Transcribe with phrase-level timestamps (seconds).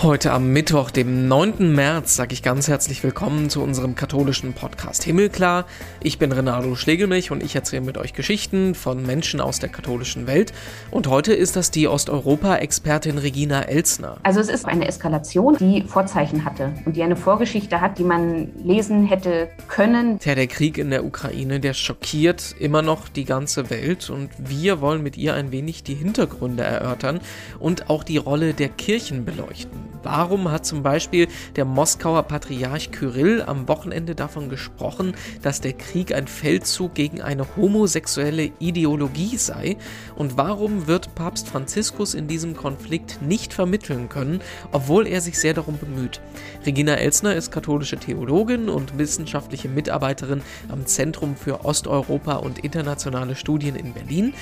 [0.00, 1.74] Heute am Mittwoch, dem 9.
[1.74, 5.66] März, sage ich ganz herzlich willkommen zu unserem katholischen Podcast Himmelklar.
[6.04, 10.28] Ich bin Renato Schlegelmilch und ich erzähle mit euch Geschichten von Menschen aus der katholischen
[10.28, 10.52] Welt.
[10.92, 14.18] Und heute ist das die Osteuropa-Expertin Regina Elsner.
[14.22, 18.50] Also es ist eine Eskalation, die Vorzeichen hatte und die eine Vorgeschichte hat, die man
[18.62, 20.20] lesen hätte können.
[20.22, 24.80] Ja, der Krieg in der Ukraine, der schockiert immer noch die ganze Welt und wir
[24.80, 27.18] wollen mit ihr ein wenig die Hintergründe erörtern
[27.58, 29.88] und auch die Rolle der Kirchen beleuchten.
[30.02, 36.14] Warum hat zum Beispiel der Moskauer Patriarch Kyrill am Wochenende davon gesprochen, dass der Krieg
[36.14, 39.76] ein Feldzug gegen eine homosexuelle Ideologie sei?
[40.16, 44.40] Und warum wird Papst Franziskus in diesem Konflikt nicht vermitteln können,
[44.72, 46.20] obwohl er sich sehr darum bemüht?
[46.64, 53.76] Regina Elsner ist katholische Theologin und wissenschaftliche Mitarbeiterin am Zentrum für Osteuropa und internationale Studien
[53.76, 54.34] in Berlin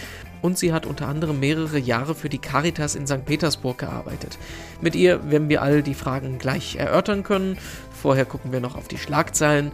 [0.47, 3.25] und sie hat unter anderem mehrere Jahre für die Caritas in St.
[3.25, 4.39] Petersburg gearbeitet.
[4.81, 7.59] Mit ihr werden wir all die Fragen gleich erörtern können.
[7.91, 9.73] Vorher gucken wir noch auf die Schlagzeilen.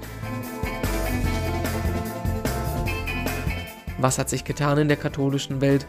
[3.98, 5.86] Was hat sich getan in der katholischen Welt?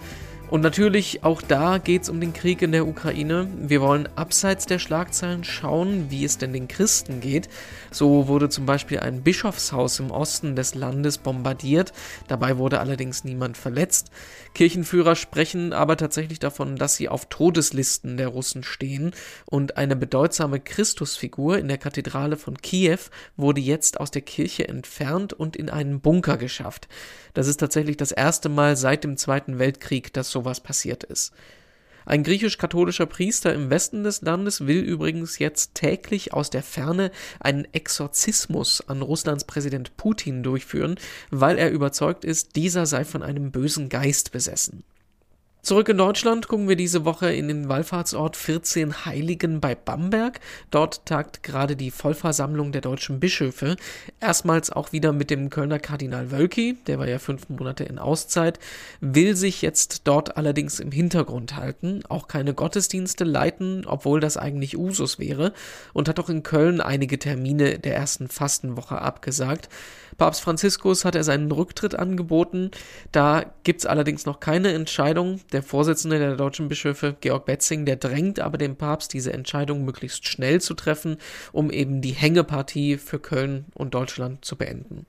[0.53, 3.47] Und natürlich auch da geht es um den Krieg in der Ukraine.
[3.57, 7.49] Wir wollen abseits der Schlagzeilen schauen, wie es denn den Christen geht.
[7.89, 11.91] So wurde zum Beispiel ein Bischofshaus im Osten des Landes bombardiert.
[12.27, 14.11] Dabei wurde allerdings niemand verletzt.
[14.53, 19.15] Kirchenführer sprechen aber tatsächlich davon, dass sie auf Todeslisten der Russen stehen.
[19.45, 22.99] Und eine bedeutsame Christusfigur in der Kathedrale von Kiew
[23.37, 26.87] wurde jetzt aus der Kirche entfernt und in einen Bunker geschafft.
[27.33, 31.33] Das ist tatsächlich das erste Mal seit dem Zweiten Weltkrieg, dass sowas passiert ist.
[32.05, 37.65] Ein griechisch-katholischer Priester im Westen des Landes will übrigens jetzt täglich aus der Ferne einen
[37.73, 40.95] Exorzismus an Russlands Präsident Putin durchführen,
[41.31, 44.83] weil er überzeugt ist, dieser sei von einem bösen Geist besessen.
[45.63, 50.41] Zurück in Deutschland gucken wir diese Woche in den Wallfahrtsort 14 Heiligen bei Bamberg.
[50.71, 53.77] Dort tagt gerade die Vollversammlung der deutschen Bischöfe.
[54.19, 58.59] Erstmals auch wieder mit dem Kölner Kardinal Wölki, der war ja fünf Monate in Auszeit,
[58.99, 64.77] will sich jetzt dort allerdings im Hintergrund halten, auch keine Gottesdienste leiten, obwohl das eigentlich
[64.77, 65.53] Usus wäre,
[65.93, 69.69] und hat auch in Köln einige Termine der ersten Fastenwoche abgesagt.
[70.17, 72.71] Papst Franziskus hat er seinen Rücktritt angeboten.
[73.11, 75.41] Da gibt es allerdings noch keine Entscheidung.
[75.53, 80.27] Der Vorsitzende der deutschen Bischöfe, Georg Betzing, der drängt aber den Papst, diese Entscheidung möglichst
[80.27, 81.17] schnell zu treffen,
[81.51, 85.05] um eben die Hängepartie für Köln und Deutschland zu beenden.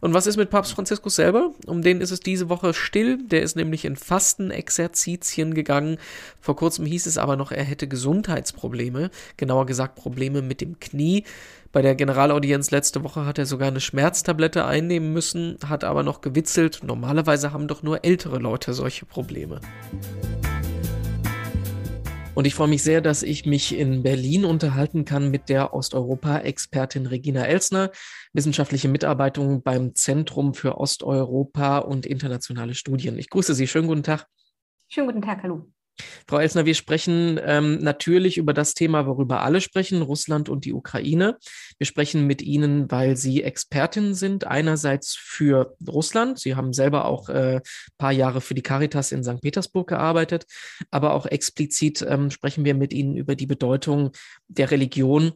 [0.00, 1.52] Und was ist mit Papst Franziskus selber?
[1.66, 3.18] Um den ist es diese Woche still.
[3.26, 5.96] Der ist nämlich in Fastenexerzitien gegangen.
[6.40, 9.10] Vor kurzem hieß es aber noch, er hätte Gesundheitsprobleme.
[9.38, 11.24] Genauer gesagt Probleme mit dem Knie.
[11.74, 16.20] Bei der Generalaudienz letzte Woche hat er sogar eine Schmerztablette einnehmen müssen, hat aber noch
[16.20, 16.82] gewitzelt.
[16.84, 19.60] Normalerweise haben doch nur ältere Leute solche Probleme.
[22.36, 27.06] Und ich freue mich sehr, dass ich mich in Berlin unterhalten kann mit der Osteuropa-Expertin
[27.06, 27.90] Regina Elsner,
[28.32, 33.18] wissenschaftliche Mitarbeitung beim Zentrum für Osteuropa und internationale Studien.
[33.18, 33.66] Ich grüße Sie.
[33.66, 34.28] Schönen guten Tag.
[34.88, 35.73] Schönen guten Tag, hallo.
[36.28, 40.72] Frau Elsner, wir sprechen ähm, natürlich über das Thema, worüber alle sprechen, Russland und die
[40.72, 41.36] Ukraine.
[41.78, 46.38] Wir sprechen mit Ihnen, weil Sie Expertin sind, einerseits für Russland.
[46.38, 47.60] Sie haben selber auch ein äh,
[47.98, 49.40] paar Jahre für die Caritas in St.
[49.40, 50.46] Petersburg gearbeitet,
[50.90, 54.10] aber auch explizit ähm, sprechen wir mit Ihnen über die Bedeutung
[54.48, 55.32] der Religion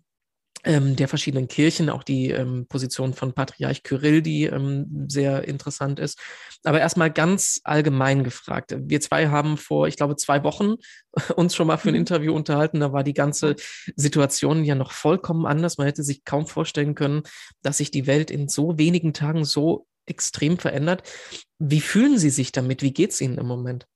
[0.64, 6.00] ähm, der verschiedenen Kirchen, auch die ähm, Position von Patriarch Kyrill, die ähm, sehr interessant
[6.00, 6.18] ist.
[6.64, 8.74] Aber erstmal ganz allgemein gefragt.
[8.76, 10.74] Wir zwei haben vor, ich glaube, zwei Wochen
[11.36, 12.00] uns schon mal für ein mhm.
[12.00, 12.80] Interview unterhalten.
[12.80, 13.56] Da war die ganze
[13.96, 15.78] Situation ja noch vollkommen anders.
[15.78, 17.22] Man hätte sich kaum vorstellen können,
[17.62, 21.02] dass sich die Welt in so wenigen Tagen so extrem verändert.
[21.58, 22.82] Wie fühlen Sie sich damit?
[22.82, 23.86] Wie geht es Ihnen im Moment?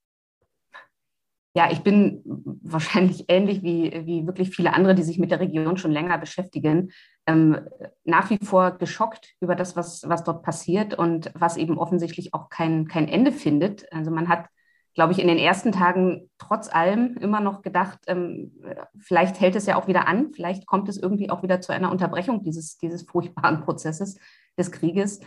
[1.55, 5.77] Ja, ich bin wahrscheinlich ähnlich wie, wie wirklich viele andere, die sich mit der Region
[5.77, 6.91] schon länger beschäftigen,
[7.27, 7.59] ähm,
[8.03, 12.49] nach wie vor geschockt über das, was, was dort passiert und was eben offensichtlich auch
[12.49, 13.91] kein, kein Ende findet.
[13.93, 14.47] Also man hat,
[14.95, 18.51] glaube ich, in den ersten Tagen trotz allem immer noch gedacht, ähm,
[18.97, 21.91] vielleicht hält es ja auch wieder an, vielleicht kommt es irgendwie auch wieder zu einer
[21.91, 24.17] Unterbrechung dieses, dieses furchtbaren Prozesses
[24.57, 25.19] des Krieges.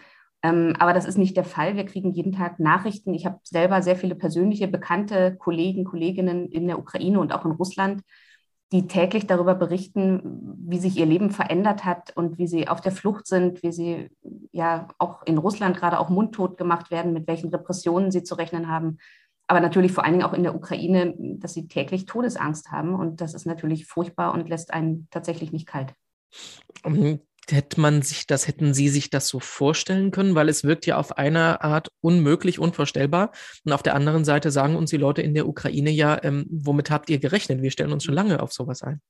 [0.47, 1.75] Ähm, aber das ist nicht der Fall.
[1.75, 3.15] Wir kriegen jeden Tag Nachrichten.
[3.15, 7.51] Ich habe selber sehr viele persönliche, bekannte Kollegen, Kolleginnen in der Ukraine und auch in
[7.51, 8.03] Russland,
[8.71, 12.93] die täglich darüber berichten, wie sich ihr Leben verändert hat und wie sie auf der
[12.93, 14.09] Flucht sind, wie sie
[14.53, 18.69] ja auch in Russland gerade auch mundtot gemacht werden, mit welchen Repressionen sie zu rechnen
[18.69, 18.99] haben.
[19.49, 22.95] Aber natürlich vor allen Dingen auch in der Ukraine, dass sie täglich Todesangst haben.
[22.95, 25.93] Und das ist natürlich furchtbar und lässt einen tatsächlich nicht kalt.
[27.49, 30.35] Hätte man sich das, hätten Sie sich das so vorstellen können?
[30.35, 33.31] Weil es wirkt ja auf einer Art unmöglich, unvorstellbar.
[33.65, 36.91] Und auf der anderen Seite sagen uns die Leute in der Ukraine ja, ähm, womit
[36.91, 37.63] habt ihr gerechnet?
[37.63, 39.01] Wir stellen uns schon lange auf sowas ein.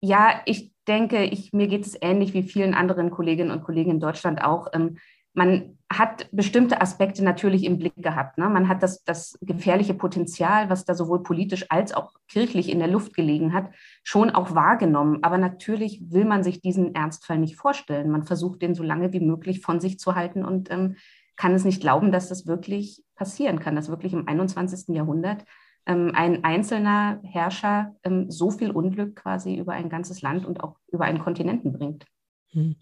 [0.00, 4.00] Ja, ich denke, ich, mir geht es ähnlich wie vielen anderen Kolleginnen und Kollegen in
[4.00, 4.68] Deutschland auch.
[4.72, 4.98] Ähm,
[5.32, 8.38] man hat bestimmte Aspekte natürlich im Blick gehabt.
[8.38, 8.48] Ne?
[8.48, 12.88] Man hat das, das gefährliche Potenzial, was da sowohl politisch als auch kirchlich in der
[12.88, 13.70] Luft gelegen hat,
[14.04, 15.18] schon auch wahrgenommen.
[15.22, 18.10] Aber natürlich will man sich diesen Ernstfall nicht vorstellen.
[18.10, 20.96] Man versucht, den so lange wie möglich von sich zu halten und ähm,
[21.36, 24.94] kann es nicht glauben, dass das wirklich passieren kann, dass wirklich im 21.
[24.94, 25.44] Jahrhundert
[25.86, 30.76] ähm, ein einzelner Herrscher ähm, so viel Unglück quasi über ein ganzes Land und auch
[30.92, 32.06] über einen Kontinenten bringt.
[32.52, 32.74] Hm.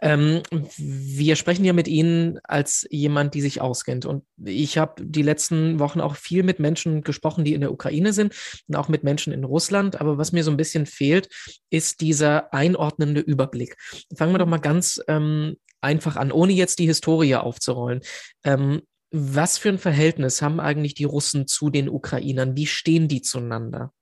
[0.00, 0.42] Ähm,
[0.78, 4.06] wir sprechen ja mit Ihnen als jemand, die sich auskennt.
[4.06, 8.14] Und ich habe die letzten Wochen auch viel mit Menschen gesprochen, die in der Ukraine
[8.14, 8.34] sind
[8.68, 10.00] und auch mit Menschen in Russland.
[10.00, 11.28] Aber was mir so ein bisschen fehlt,
[11.68, 13.76] ist dieser einordnende Überblick.
[14.16, 18.00] Fangen wir doch mal ganz ähm, einfach an, ohne jetzt die Historie aufzurollen.
[18.44, 22.56] Ähm, was für ein Verhältnis haben eigentlich die Russen zu den Ukrainern?
[22.56, 23.92] Wie stehen die zueinander?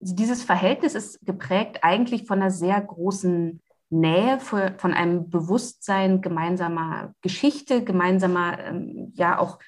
[0.00, 3.60] Dieses Verhältnis ist geprägt eigentlich von einer sehr großen
[3.90, 9.58] Nähe, von einem Bewusstsein gemeinsamer Geschichte, gemeinsamer, ähm, ja auch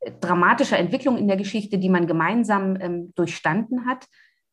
[0.00, 4.06] äh, dramatischer Entwicklung in der Geschichte, die man gemeinsam ähm, durchstanden hat.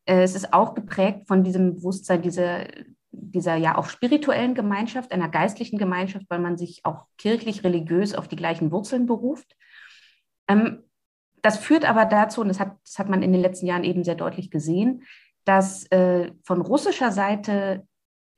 [0.06, 2.66] Äh, es ist auch geprägt von diesem Bewusstsein dieser,
[3.12, 8.30] dieser ja auch spirituellen Gemeinschaft, einer geistlichen Gemeinschaft, weil man sich auch kirchlich, religiös auf
[8.30, 9.56] die gleichen Wurzeln beruft.
[10.48, 10.84] Ähm,
[11.42, 14.04] das führt aber dazu, und das hat, das hat man in den letzten Jahren eben
[14.04, 15.04] sehr deutlich gesehen,
[15.46, 17.88] dass äh, von russischer Seite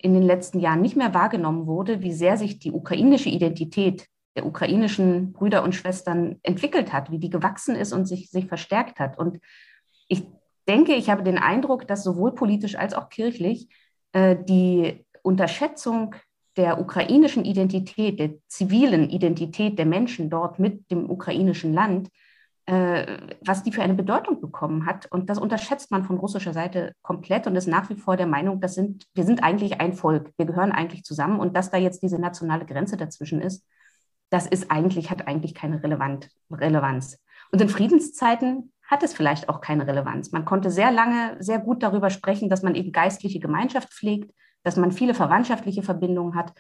[0.02, 4.46] in den letzten Jahren nicht mehr wahrgenommen wurde, wie sehr sich die ukrainische Identität der
[4.46, 9.18] ukrainischen Brüder und Schwestern entwickelt hat, wie die gewachsen ist und sich, sich verstärkt hat.
[9.18, 9.40] Und
[10.08, 10.24] ich
[10.68, 13.68] denke, ich habe den Eindruck, dass sowohl politisch als auch kirchlich
[14.14, 16.16] äh, die Unterschätzung
[16.58, 22.10] der ukrainischen Identität, der zivilen Identität der Menschen dort mit dem ukrainischen Land
[22.68, 25.08] was die für eine Bedeutung bekommen hat.
[25.12, 28.62] Und das unterschätzt man von russischer Seite komplett und ist nach wie vor der Meinung,
[28.62, 32.04] das sind, wir sind eigentlich ein Volk, wir gehören eigentlich zusammen und dass da jetzt
[32.04, 33.66] diese nationale Grenze dazwischen ist,
[34.30, 37.20] das ist eigentlich, hat eigentlich keine Relevant, Relevanz.
[37.52, 40.32] Und in Friedenszeiten hat es vielleicht auch keine Relevanz.
[40.32, 44.32] Man konnte sehr lange sehr gut darüber sprechen, dass man eben geistliche Gemeinschaft pflegt,
[44.64, 46.54] dass man viele verwandtschaftliche Verbindungen hat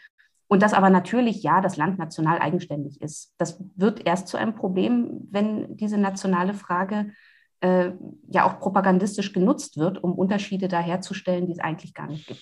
[0.52, 3.34] und dass aber natürlich, ja, das Land national eigenständig ist.
[3.38, 7.14] Das wird erst zu einem Problem, wenn diese nationale Frage
[7.62, 7.92] äh,
[8.28, 12.42] ja auch propagandistisch genutzt wird, um Unterschiede da herzustellen, die es eigentlich gar nicht gibt.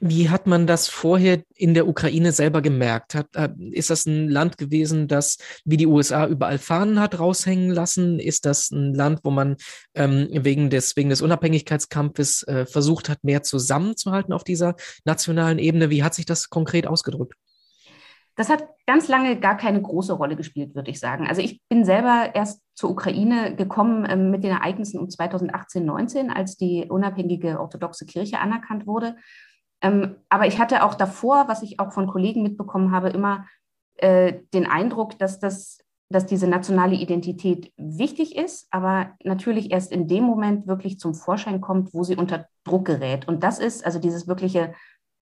[0.00, 3.14] Wie hat man das vorher in der Ukraine selber gemerkt?
[3.14, 7.70] Hat, äh, ist das ein Land gewesen, das wie die USA überall Fahnen hat raushängen
[7.70, 8.18] lassen?
[8.18, 9.56] Ist das ein Land, wo man
[9.94, 15.90] ähm, wegen, des, wegen des Unabhängigkeitskampfes äh, versucht hat, mehr zusammenzuhalten auf dieser nationalen Ebene?
[15.90, 17.34] Wie hat sich das konkret ausgedrückt?
[18.36, 21.28] Das hat ganz lange gar keine große Rolle gespielt, würde ich sagen.
[21.28, 26.30] Also ich bin selber erst zur Ukraine gekommen ähm, mit den Ereignissen um 2018, 19,
[26.30, 29.16] als die unabhängige orthodoxe Kirche anerkannt wurde.
[29.84, 33.46] Ähm, aber ich hatte auch davor, was ich auch von Kollegen mitbekommen habe, immer
[33.96, 35.78] äh, den Eindruck, dass, das,
[36.08, 41.60] dass diese nationale Identität wichtig ist, aber natürlich erst in dem Moment wirklich zum Vorschein
[41.60, 43.28] kommt, wo sie unter Druck gerät.
[43.28, 44.72] Und das ist also dieses wirkliche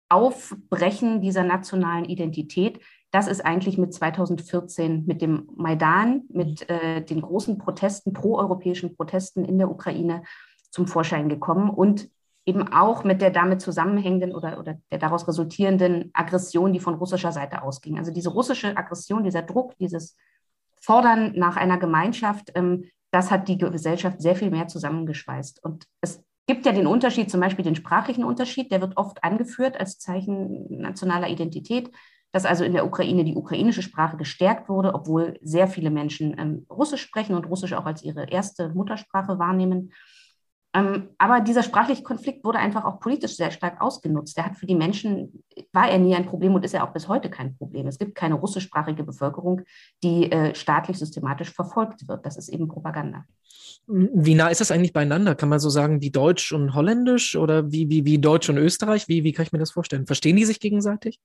[0.09, 2.79] Aufbrechen dieser nationalen Identität.
[3.09, 9.43] Das ist eigentlich mit 2014, mit dem Maidan, mit äh, den großen Protesten, proeuropäischen Protesten
[9.43, 10.21] in der Ukraine
[10.69, 12.09] zum Vorschein gekommen und
[12.45, 17.31] eben auch mit der damit zusammenhängenden oder, oder der daraus resultierenden Aggression, die von russischer
[17.31, 17.97] Seite ausging.
[17.97, 20.17] Also diese russische Aggression, dieser Druck, dieses
[20.81, 25.63] Fordern nach einer Gemeinschaft, ähm, das hat die Gesellschaft sehr viel mehr zusammengeschweißt.
[25.63, 29.79] Und es gibt ja den Unterschied, zum Beispiel den sprachlichen Unterschied, der wird oft angeführt
[29.79, 31.91] als Zeichen nationaler Identität,
[32.31, 36.65] dass also in der Ukraine die ukrainische Sprache gestärkt wurde, obwohl sehr viele Menschen ähm,
[36.69, 39.91] Russisch sprechen und Russisch auch als ihre erste Muttersprache wahrnehmen.
[40.73, 44.37] Ähm, aber dieser sprachliche Konflikt wurde einfach auch politisch sehr stark ausgenutzt.
[44.37, 47.09] Der hat für die Menschen, war er nie ein Problem und ist er auch bis
[47.09, 47.87] heute kein Problem.
[47.87, 49.61] Es gibt keine russischsprachige Bevölkerung,
[50.01, 52.25] die äh, staatlich systematisch verfolgt wird.
[52.25, 53.25] Das ist eben Propaganda.
[53.87, 55.35] Wie nah ist das eigentlich beieinander?
[55.35, 59.09] Kann man so sagen wie Deutsch und Holländisch oder wie, wie, wie Deutsch und Österreich?
[59.09, 60.05] Wie, wie kann ich mir das vorstellen?
[60.05, 61.19] Verstehen die sich gegenseitig?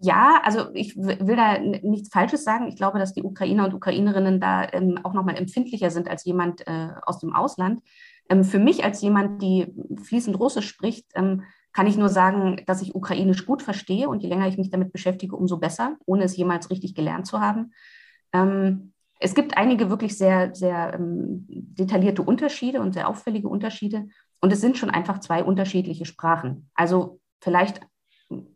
[0.00, 2.68] Ja, also ich will da nichts Falsches sagen.
[2.68, 6.66] Ich glaube, dass die Ukrainer und Ukrainerinnen da ähm, auch nochmal empfindlicher sind als jemand
[6.66, 7.82] äh, aus dem Ausland.
[8.32, 11.42] Ähm, für mich als jemand, die fließend Russisch spricht, ähm,
[11.74, 14.90] kann ich nur sagen, dass ich Ukrainisch gut verstehe und je länger ich mich damit
[14.90, 17.72] beschäftige, umso besser, ohne es jemals richtig gelernt zu haben.
[18.32, 24.08] Ähm, es gibt einige wirklich sehr, sehr detaillierte Unterschiede und sehr auffällige Unterschiede
[24.40, 26.70] und es sind schon einfach zwei unterschiedliche Sprachen.
[26.74, 27.80] Also vielleicht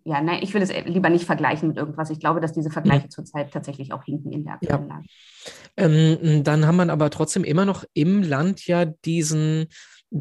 [0.04, 2.10] ja, nein, ich will es lieber nicht vergleichen mit irgendwas.
[2.10, 3.10] Ich glaube, dass diese Vergleiche mhm.
[3.10, 4.94] zurzeit tatsächlich auch hinken in der aktuellen ja.
[4.94, 5.06] Lage.
[5.76, 9.66] Ähm, dann haben wir aber trotzdem immer noch im Land ja diesen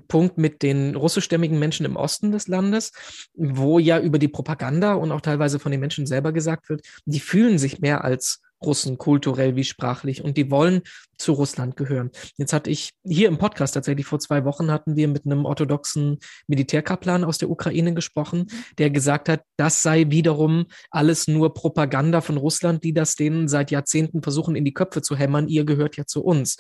[0.07, 2.91] Punkt mit den russischstämmigen Menschen im Osten des Landes,
[3.33, 7.19] wo ja über die Propaganda und auch teilweise von den Menschen selber gesagt wird, die
[7.19, 10.81] fühlen sich mehr als Russen, kulturell wie sprachlich, und die wollen
[11.17, 12.11] zu Russland gehören.
[12.37, 16.19] Jetzt hatte ich hier im Podcast tatsächlich vor zwei Wochen hatten wir mit einem orthodoxen
[16.47, 22.37] Militärkaplan aus der Ukraine gesprochen, der gesagt hat, das sei wiederum alles nur Propaganda von
[22.37, 26.05] Russland, die das denen seit Jahrzehnten versuchen in die Köpfe zu hämmern, ihr gehört ja
[26.05, 26.57] zu uns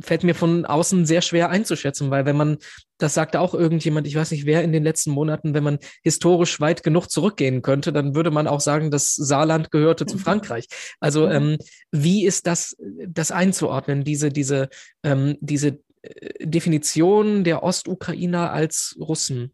[0.00, 2.58] fällt mir von außen sehr schwer einzuschätzen, weil wenn man,
[2.98, 6.60] das sagte auch irgendjemand, ich weiß nicht wer in den letzten Monaten, wenn man historisch
[6.60, 10.20] weit genug zurückgehen könnte, dann würde man auch sagen, das Saarland gehörte zu mhm.
[10.20, 10.66] Frankreich.
[11.00, 11.32] Also mhm.
[11.32, 11.58] ähm,
[11.92, 14.68] wie ist das, das einzuordnen, diese, diese,
[15.02, 19.52] ähm, diese äh, Definition der Ostukrainer als Russen?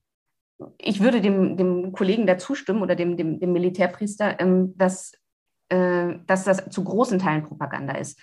[0.78, 5.12] Ich würde dem, dem Kollegen da zustimmen oder dem, dem, dem Militärpriester, ähm, dass,
[5.68, 8.18] äh, dass das zu großen Teilen Propaganda ist.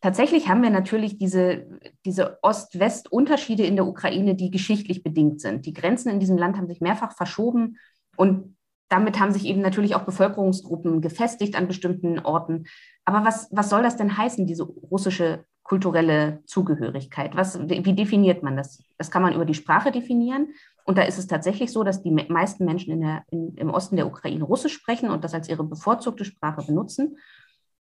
[0.00, 1.66] Tatsächlich haben wir natürlich diese,
[2.06, 5.66] diese Ost-West-Unterschiede in der Ukraine, die geschichtlich bedingt sind.
[5.66, 7.76] Die Grenzen in diesem Land haben sich mehrfach verschoben
[8.16, 8.56] und
[8.88, 12.64] damit haben sich eben natürlich auch Bevölkerungsgruppen gefestigt an bestimmten Orten.
[13.04, 17.36] Aber was, was soll das denn heißen, diese russische kulturelle Zugehörigkeit?
[17.36, 18.82] Was, wie definiert man das?
[18.98, 20.48] Das kann man über die Sprache definieren.
[20.84, 23.94] Und da ist es tatsächlich so, dass die meisten Menschen in der, in, im Osten
[23.94, 27.16] der Ukraine Russisch sprechen und das als ihre bevorzugte Sprache benutzen.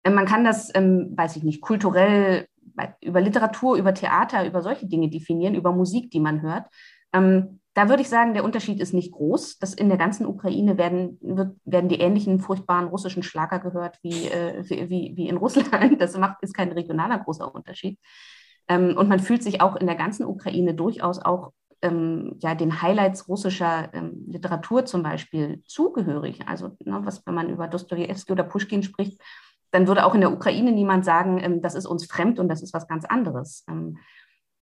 [0.03, 2.47] Äh, man kann das, ähm, weiß ich nicht, kulturell
[3.01, 6.65] über Literatur, über Theater, über solche Dinge definieren, über Musik, die man hört.
[7.13, 9.57] Ähm, da würde ich sagen, der Unterschied ist nicht groß.
[9.59, 14.27] Dass in der ganzen Ukraine werden, wird, werden die ähnlichen furchtbaren russischen Schlager gehört wie,
[14.27, 16.01] äh, wie, wie in Russland.
[16.01, 17.99] Das macht, ist kein regionaler großer Unterschied.
[18.67, 21.51] Ähm, und man fühlt sich auch in der ganzen Ukraine durchaus auch
[21.81, 26.47] ähm, ja, den Highlights russischer ähm, Literatur zum Beispiel zugehörig.
[26.47, 29.21] Also ne, was, wenn man über Dostoevsky oder Pushkin spricht,
[29.71, 32.61] dann würde auch in der Ukraine niemand sagen, ähm, das ist uns fremd und das
[32.61, 33.63] ist was ganz anderes.
[33.69, 33.97] Ähm,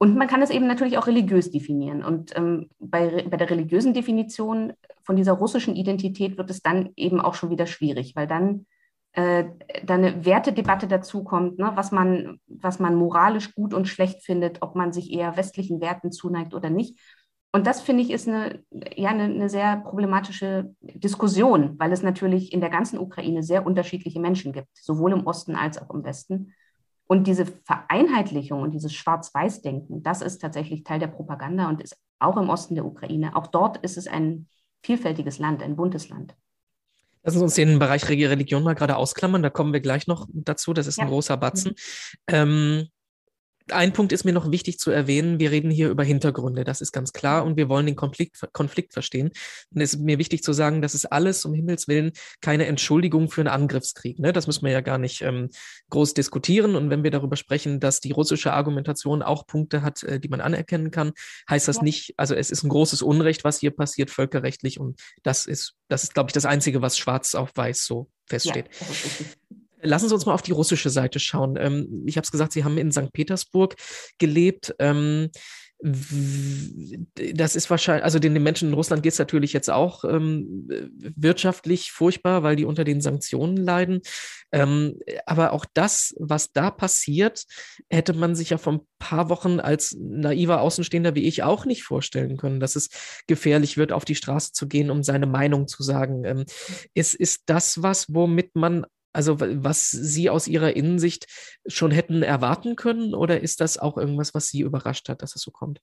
[0.02, 2.02] und man kann es eben natürlich auch religiös definieren.
[2.02, 7.20] Und ähm, bei, bei der religiösen Definition von dieser russischen Identität wird es dann eben
[7.20, 8.66] auch schon wieder schwierig, weil dann,
[9.12, 9.44] äh,
[9.84, 14.62] dann eine Wertedebatte dazu kommt, ne, was, man, was man moralisch gut und schlecht findet,
[14.62, 16.98] ob man sich eher westlichen Werten zuneigt oder nicht.
[17.52, 18.62] Und das finde ich ist eine,
[18.96, 24.20] ja, eine, eine, sehr problematische Diskussion, weil es natürlich in der ganzen Ukraine sehr unterschiedliche
[24.20, 26.54] Menschen gibt, sowohl im Osten als auch im Westen.
[27.08, 32.36] Und diese Vereinheitlichung und dieses Schwarz-Weiß-Denken, das ist tatsächlich Teil der Propaganda und ist auch
[32.36, 33.34] im Osten der Ukraine.
[33.34, 34.46] Auch dort ist es ein
[34.84, 36.36] vielfältiges Land, ein buntes Land.
[37.24, 40.72] Lassen Sie uns den Bereich Religion mal gerade ausklammern, da kommen wir gleich noch dazu,
[40.72, 41.04] das ist ja.
[41.04, 41.74] ein großer Batzen.
[42.28, 42.88] Ähm,
[43.72, 45.38] ein Punkt ist mir noch wichtig zu erwähnen.
[45.38, 48.92] Wir reden hier über Hintergründe, das ist ganz klar, und wir wollen den Konflikt, Konflikt
[48.92, 49.30] verstehen.
[49.74, 53.30] Und es ist mir wichtig zu sagen, das ist alles um Himmels Willen keine Entschuldigung
[53.30, 54.18] für einen Angriffskrieg.
[54.18, 54.32] Ne?
[54.32, 55.50] Das müssen wir ja gar nicht ähm,
[55.90, 56.76] groß diskutieren.
[56.76, 60.40] Und wenn wir darüber sprechen, dass die russische Argumentation auch Punkte hat, äh, die man
[60.40, 61.12] anerkennen kann,
[61.48, 61.82] heißt das ja.
[61.82, 64.80] nicht, also es ist ein großes Unrecht, was hier passiert, völkerrechtlich.
[64.80, 68.68] Und das ist, das ist, glaube ich, das Einzige, was schwarz auf weiß so feststeht.
[68.68, 71.56] Ja, Lassen Sie uns mal auf die russische Seite schauen.
[71.58, 73.12] Ähm, ich habe es gesagt, Sie haben in St.
[73.12, 73.76] Petersburg
[74.18, 74.74] gelebt.
[74.78, 75.30] Ähm,
[75.82, 80.68] das ist wahrscheinlich, also den, den Menschen in Russland geht es natürlich jetzt auch ähm,
[81.16, 84.02] wirtschaftlich furchtbar, weil die unter den Sanktionen leiden.
[84.52, 87.46] Ähm, aber auch das, was da passiert,
[87.88, 91.84] hätte man sich ja vor ein paar Wochen als naiver Außenstehender wie ich auch nicht
[91.84, 92.90] vorstellen können, dass es
[93.26, 96.24] gefährlich wird, auf die Straße zu gehen, um seine Meinung zu sagen.
[96.24, 96.44] Ähm,
[96.92, 101.26] ist, ist das was, womit man also was Sie aus Ihrer Innensicht
[101.66, 105.42] schon hätten erwarten können oder ist das auch irgendwas, was Sie überrascht hat, dass es
[105.42, 105.80] so kommt?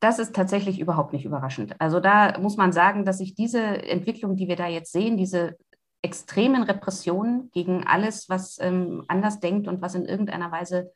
[0.00, 1.80] Das ist tatsächlich überhaupt nicht überraschend.
[1.80, 5.56] Also da muss man sagen, dass sich diese Entwicklung, die wir da jetzt sehen, diese
[6.02, 10.90] extremen Repressionen gegen alles, was ähm, anders denkt und was in irgendeiner Weise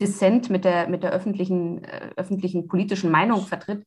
[0.00, 3.84] Dissent mit der, mit der öffentlichen, äh, öffentlichen politischen Meinung vertritt,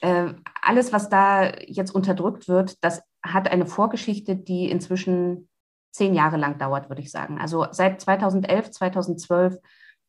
[0.00, 5.48] äh, alles, was da jetzt unterdrückt wird, das hat eine Vorgeschichte, die inzwischen
[5.96, 7.38] zehn Jahre lang dauert, würde ich sagen.
[7.40, 9.58] Also seit 2011, 2012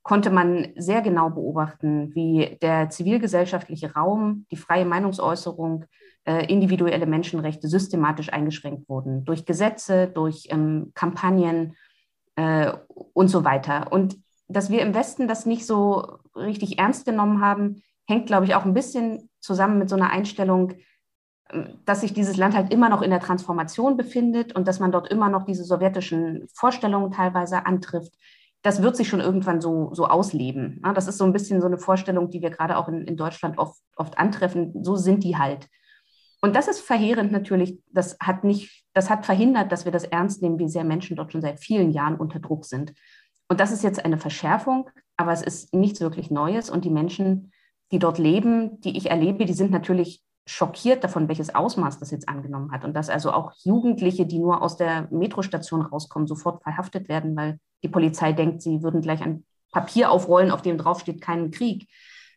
[0.04, 5.86] konnte man sehr genau beobachten, wie der zivilgesellschaftliche Raum, die freie Meinungsäußerung,
[6.26, 11.76] äh, individuelle Menschenrechte systematisch eingeschränkt wurden durch Gesetze, durch ähm, Kampagnen
[12.36, 12.72] äh,
[13.14, 13.92] und so weiter.
[13.92, 14.18] Und
[14.48, 18.66] dass wir im Westen das nicht so richtig ernst genommen haben, hängt, glaube ich, auch
[18.66, 20.74] ein bisschen zusammen mit so einer Einstellung,
[21.86, 25.08] dass sich dieses Land halt immer noch in der Transformation befindet und dass man dort
[25.10, 28.14] immer noch diese sowjetischen Vorstellungen teilweise antrifft.
[28.64, 30.82] Das wird sich schon irgendwann so, so ausleben.
[30.96, 33.58] Das ist so ein bisschen so eine Vorstellung, die wir gerade auch in, in Deutschland
[33.60, 34.84] oft, oft antreffen.
[34.84, 35.68] So sind die halt.
[36.42, 37.80] Und das ist verheerend natürlich.
[37.92, 41.32] Das hat nicht, das hat verhindert, dass wir das ernst nehmen, wie sehr Menschen dort
[41.32, 42.94] schon seit vielen Jahren unter Druck sind.
[43.48, 46.70] Und das ist jetzt eine Verschärfung, aber es ist nichts wirklich Neues.
[46.70, 47.52] Und die Menschen,
[47.92, 52.30] die dort leben, die ich erlebe, die sind natürlich schockiert davon, welches Ausmaß das jetzt
[52.30, 52.86] angenommen hat.
[52.86, 57.60] Und dass also auch Jugendliche, die nur aus der Metrostation rauskommen, sofort verhaftet werden, weil
[57.84, 61.90] die Polizei denkt, sie würden gleich ein Papier aufrollen, auf dem draufsteht, keinen Krieg.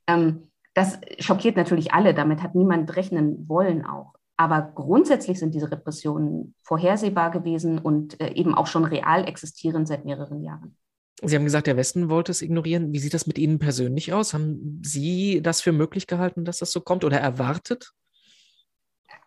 [0.08, 0.42] Ähm,
[0.74, 4.14] das schockiert natürlich alle, damit hat niemand rechnen wollen auch.
[4.36, 10.04] Aber grundsätzlich sind diese Repressionen vorhersehbar gewesen und äh, eben auch schon real existierend seit
[10.04, 10.76] mehreren Jahren.
[11.22, 12.92] Sie haben gesagt, der Westen wollte es ignorieren.
[12.92, 14.32] Wie sieht das mit Ihnen persönlich aus?
[14.32, 17.92] Haben Sie das für möglich gehalten, dass das so kommt oder erwartet?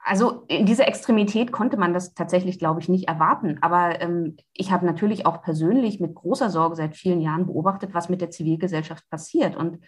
[0.05, 3.57] Also in dieser Extremität konnte man das tatsächlich, glaube ich, nicht erwarten.
[3.61, 8.09] Aber ähm, ich habe natürlich auch persönlich mit großer Sorge seit vielen Jahren beobachtet, was
[8.09, 9.55] mit der Zivilgesellschaft passiert.
[9.55, 9.79] Und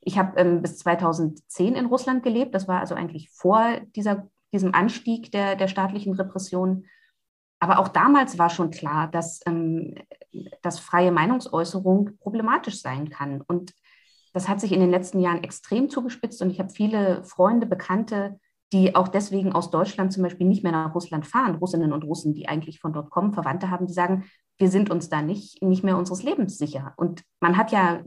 [0.00, 2.54] ich habe ähm, bis 2010 in Russland gelebt.
[2.54, 6.84] Das war also eigentlich vor dieser, diesem Anstieg der, der staatlichen Repression.
[7.58, 9.96] Aber auch damals war schon klar, dass, ähm,
[10.62, 13.40] dass freie Meinungsäußerung problematisch sein kann.
[13.40, 13.74] Und
[14.32, 16.42] das hat sich in den letzten Jahren extrem zugespitzt.
[16.42, 18.38] Und ich habe viele Freunde, Bekannte,
[18.74, 22.34] die auch deswegen aus Deutschland zum Beispiel nicht mehr nach Russland fahren, Russinnen und Russen,
[22.34, 24.24] die eigentlich von dort kommen, Verwandte haben, die sagen,
[24.58, 26.92] wir sind uns da nicht, nicht mehr unseres Lebens sicher.
[26.96, 28.02] Und man hat ja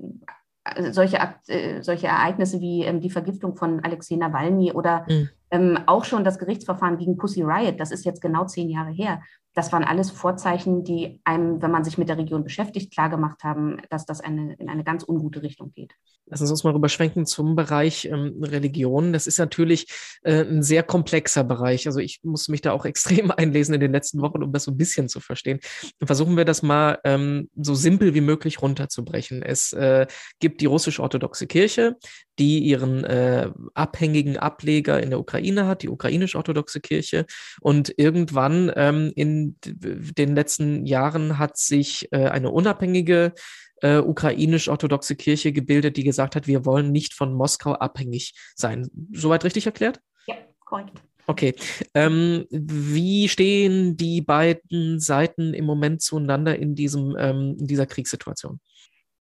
[0.65, 5.29] äh, solche, äh, solche Ereignisse wie ähm, die Vergiftung von Alexei Nawalny oder mhm.
[5.51, 9.21] Ähm, auch schon das Gerichtsverfahren gegen Pussy Riot, das ist jetzt genau zehn Jahre her.
[9.53, 13.81] Das waren alles Vorzeichen, die einem, wenn man sich mit der Region beschäftigt, klargemacht haben,
[13.89, 15.95] dass das eine, in eine ganz ungute Richtung geht.
[16.29, 19.13] Lassen Sie uns mal rüberschwenken zum Bereich ähm, Religion.
[19.13, 19.87] Das ist natürlich
[20.23, 21.87] äh, ein sehr komplexer Bereich.
[21.87, 24.71] Also ich muss mich da auch extrem einlesen in den letzten Wochen, um das so
[24.71, 25.59] ein bisschen zu verstehen.
[26.03, 29.41] Versuchen wir das mal ähm, so simpel wie möglich runterzubrechen.
[29.41, 30.05] Es äh,
[30.39, 31.95] gibt die russisch-orthodoxe Kirche,
[32.39, 37.25] die ihren äh, abhängigen Ableger in der Ukraine hat, die ukrainisch-orthodoxe Kirche.
[37.61, 43.33] Und irgendwann ähm, in den letzten Jahren hat sich äh, eine unabhängige
[43.81, 48.87] äh, ukrainisch-orthodoxe Kirche gebildet, die gesagt hat, wir wollen nicht von Moskau abhängig sein.
[49.11, 49.99] Soweit richtig erklärt?
[50.27, 51.01] Ja, korrekt.
[51.29, 51.55] Okay.
[51.93, 58.61] Ähm, wie stehen die beiden Seiten im Moment zueinander in, diesem, ähm, in dieser Kriegssituation?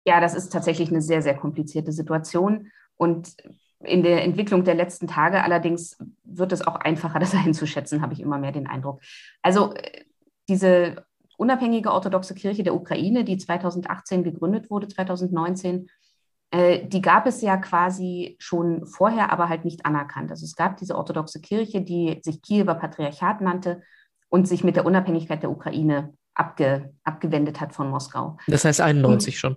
[0.06, 2.70] Ja, das ist tatsächlich eine sehr, sehr komplizierte Situation.
[2.98, 3.36] Und
[3.84, 8.20] in der Entwicklung der letzten Tage allerdings wird es auch einfacher, das einzuschätzen, habe ich
[8.20, 9.02] immer mehr den Eindruck.
[9.42, 10.04] Also äh,
[10.48, 11.06] diese
[11.38, 15.90] unabhängige orthodoxe Kirche der Ukraine, die 2018 gegründet wurde, 2019,
[16.52, 20.32] äh, die gab es ja quasi schon vorher, aber halt nicht anerkannt.
[20.32, 23.82] Also es gab diese orthodoxe Kirche, die sich Kiewer Patriarchat nannte
[24.30, 28.38] und sich mit der Unabhängigkeit der Ukraine abge, abgewendet hat von Moskau.
[28.48, 29.56] Das heißt 91 und, schon.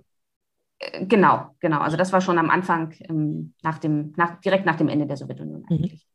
[0.79, 1.79] Äh, genau, genau.
[1.79, 5.17] Also das war schon am Anfang, ähm, nach dem, nach, direkt nach dem Ende der
[5.17, 5.67] Sowjetunion mhm.
[5.69, 6.07] eigentlich.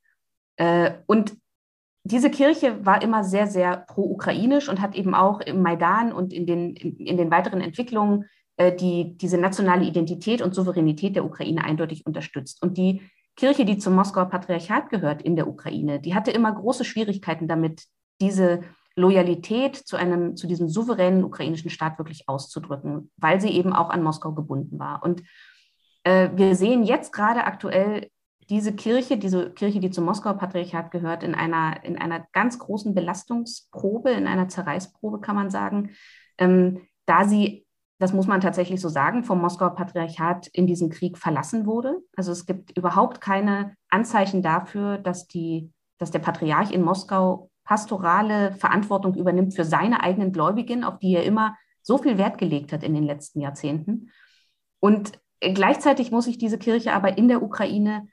[0.59, 0.65] Mhm.
[0.67, 1.37] Äh, und
[2.07, 6.47] diese Kirche war immer sehr, sehr pro-ukrainisch und hat eben auch im Maidan und in
[6.47, 11.65] den, in, in den weiteren Entwicklungen äh, die, diese nationale Identität und Souveränität der Ukraine
[11.65, 12.63] eindeutig unterstützt.
[12.63, 13.03] Und die
[13.37, 17.85] Kirche, die zum Moskauer Patriarchat gehört in der Ukraine, die hatte immer große Schwierigkeiten damit,
[18.21, 18.61] diese
[18.97, 24.03] Loyalität zu einem, zu diesem souveränen ukrainischen Staat wirklich auszudrücken, weil sie eben auch an
[24.03, 25.03] Moskau gebunden war.
[25.03, 25.23] Und
[26.05, 28.09] äh, wir sehen jetzt gerade aktuell
[28.51, 32.95] diese Kirche, diese Kirche, die zum Moskauer Patriarchat gehört, in einer, in einer ganz großen
[32.95, 35.91] Belastungsprobe, in einer Zerreißprobe, kann man sagen,
[36.39, 37.67] ähm, da sie,
[37.99, 42.01] das muss man tatsächlich so sagen, vom Moskauer Patriarchat in diesen Krieg verlassen wurde.
[42.17, 48.53] Also es gibt überhaupt keine Anzeichen dafür, dass, die, dass der Patriarch in Moskau pastorale
[48.53, 52.83] Verantwortung übernimmt für seine eigenen Gläubigen, auf die er immer so viel Wert gelegt hat
[52.83, 54.11] in den letzten Jahrzehnten.
[54.81, 58.09] Und gleichzeitig muss sich diese Kirche aber in der Ukraine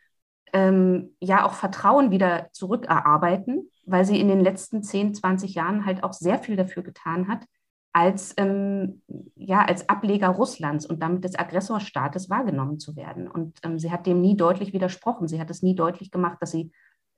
[0.53, 6.03] ähm, ja auch Vertrauen wieder zurückerarbeiten, weil sie in den letzten 10, 20 Jahren halt
[6.03, 7.45] auch sehr viel dafür getan hat,
[7.93, 9.01] als, ähm,
[9.35, 13.27] ja, als Ableger Russlands und damit des Aggressorstaates wahrgenommen zu werden.
[13.27, 15.27] Und ähm, sie hat dem nie deutlich widersprochen.
[15.27, 16.71] Sie hat es nie deutlich gemacht, dass sie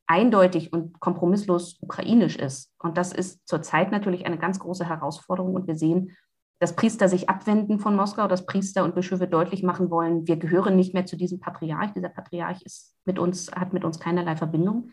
[0.08, 2.72] eindeutig und kompromisslos ukrainisch ist.
[2.80, 5.56] Und das ist zurzeit natürlich eine ganz große Herausforderung.
[5.56, 6.16] Und wir sehen,
[6.60, 10.76] dass Priester sich abwenden von Moskau, dass Priester und Bischöfe deutlich machen wollen, wir gehören
[10.76, 11.92] nicht mehr zu diesem Patriarch.
[11.94, 14.92] Dieser Patriarch ist mit uns, hat mit uns keinerlei Verbindung.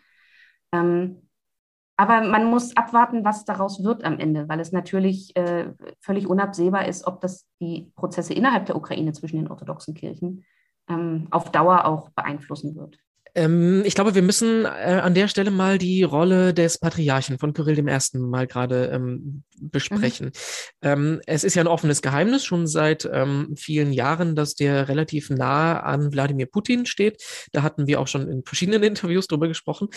[0.73, 1.29] Ähm,
[1.97, 6.89] aber man muss abwarten, was daraus wird am Ende, weil es natürlich äh, völlig unabsehbar
[6.89, 10.47] ist, ob das die Prozesse innerhalb der Ukraine zwischen den orthodoxen Kirchen
[10.89, 12.99] ähm, auf Dauer auch beeinflussen wird.
[13.35, 17.53] Ähm, ich glaube, wir müssen äh, an der Stelle mal die Rolle des Patriarchen von
[17.53, 18.19] Kyrill I.
[18.19, 20.27] mal gerade ähm, besprechen.
[20.27, 20.33] Mhm.
[20.83, 25.31] Ähm, es ist ja ein offenes Geheimnis schon seit ähm, vielen Jahren, dass der relativ
[25.31, 27.23] nah an Wladimir Putin steht.
[27.53, 29.89] Da hatten wir auch schon in verschiedenen Interviews drüber gesprochen.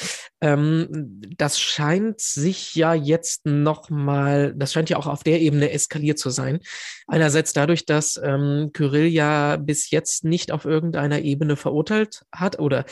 [0.42, 5.72] Ähm, das scheint sich ja jetzt noch mal, das scheint ja auch auf der Ebene
[5.72, 6.60] eskaliert zu sein.
[7.08, 12.86] Einerseits dadurch, dass ähm, Kyrill ja bis jetzt nicht auf irgendeiner Ebene verurteilt hat oder.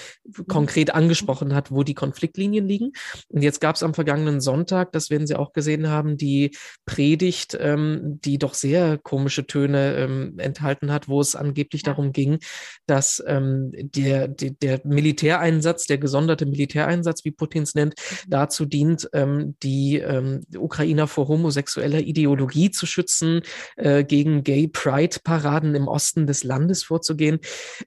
[0.47, 2.91] Konkret angesprochen hat, wo die Konfliktlinien liegen.
[3.29, 6.51] Und jetzt gab es am vergangenen Sonntag, das werden Sie auch gesehen haben, die
[6.85, 12.39] Predigt, ähm, die doch sehr komische Töne ähm, enthalten hat, wo es angeblich darum ging,
[12.87, 18.29] dass ähm, der, der, der, Militäreinsatz, der gesonderte Militäreinsatz, wie Putin es nennt, mhm.
[18.29, 23.41] dazu dient, ähm, die ähm, Ukrainer vor homosexueller Ideologie zu schützen,
[23.77, 27.39] äh, gegen Gay Pride-Paraden im Osten des Landes vorzugehen.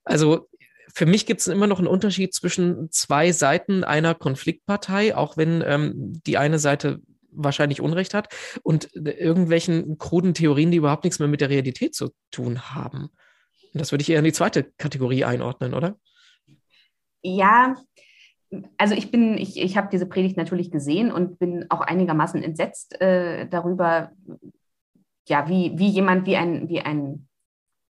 [0.04, 0.48] Also
[0.94, 5.62] für mich gibt es immer noch einen Unterschied zwischen zwei Seiten einer Konfliktpartei, auch wenn
[5.66, 7.00] ähm, die eine Seite
[7.32, 8.28] wahrscheinlich Unrecht hat
[8.62, 13.10] und irgendwelchen kruden Theorien, die überhaupt nichts mehr mit der Realität zu tun haben.
[13.72, 15.98] Und das würde ich eher in die zweite Kategorie einordnen, oder?
[17.22, 17.74] Ja,
[18.78, 23.00] also ich bin, ich, ich habe diese Predigt natürlich gesehen und bin auch einigermaßen entsetzt
[23.00, 24.12] äh, darüber,
[25.26, 27.26] ja, wie, wie jemand, wie ein, wie ein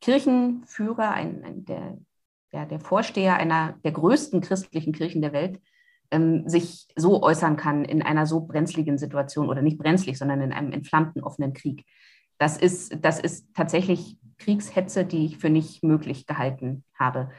[0.01, 1.99] Kirchenführer, ein, ein der
[2.53, 5.61] ja, der Vorsteher einer der größten christlichen Kirchen der Welt
[6.11, 10.53] ähm, sich so äußern kann in einer so brenzligen Situation oder nicht brenzlig, sondern in
[10.53, 11.85] einem entflammten offenen Krieg.
[12.39, 17.31] Das ist, das ist tatsächlich Kriegshetze, die ich für nicht möglich gehalten habe.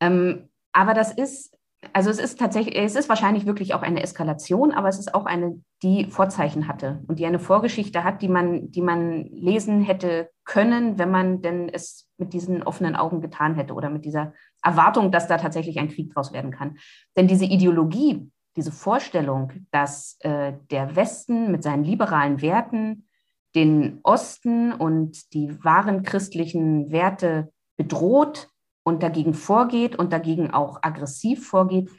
[0.00, 1.56] Ähm, aber das ist
[1.92, 5.26] also es ist tatsächlich, es ist wahrscheinlich wirklich auch eine Eskalation, aber es ist auch
[5.26, 10.30] eine, die Vorzeichen hatte und die eine Vorgeschichte hat, die man, die man lesen hätte
[10.44, 15.10] können, wenn man denn es mit diesen offenen Augen getan hätte oder mit dieser Erwartung,
[15.10, 16.78] dass da tatsächlich ein Krieg draus werden kann.
[17.16, 23.06] Denn diese Ideologie, diese Vorstellung, dass äh, der Westen mit seinen liberalen Werten
[23.54, 28.48] den Osten und die wahren christlichen Werte bedroht,
[28.84, 31.90] und dagegen vorgeht und dagegen auch aggressiv vorgeht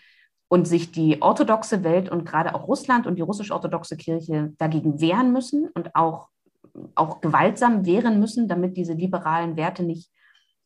[0.48, 5.34] und sich die orthodoxe Welt und gerade auch Russland und die russisch-orthodoxe Kirche dagegen wehren
[5.34, 6.30] müssen und auch,
[6.94, 10.12] auch gewaltsam wehren müssen, damit diese liberalen Werte nicht,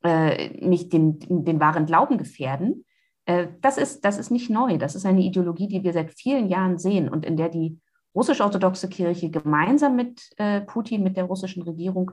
[0.04, 2.86] äh, nicht den, den wahren Glauben gefährden.
[3.26, 4.78] Äh, das, ist, das ist nicht neu.
[4.78, 7.80] Das ist eine Ideologie, die wir seit vielen Jahren sehen und in der die
[8.14, 12.12] russisch-orthodoxe Kirche gemeinsam mit äh, Putin, mit der russischen Regierung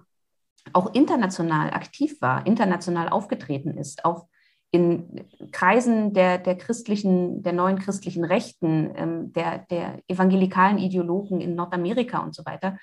[0.72, 4.26] auch international aktiv war, international aufgetreten ist, auch
[4.70, 11.54] in Kreisen der, der christlichen, der neuen christlichen Rechten, ähm, der, der evangelikalen Ideologen in
[11.54, 12.78] Nordamerika und so weiter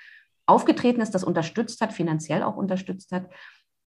[0.45, 3.29] aufgetreten ist, das unterstützt hat, finanziell auch unterstützt hat.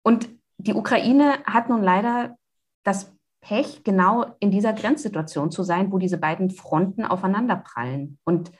[0.02, 0.28] Und
[0.58, 2.36] die Ukraine hat nun leider
[2.82, 8.18] das Pech, genau in dieser Grenzsituation zu sein, wo diese beiden Fronten aufeinanderprallen.
[8.24, 8.52] Und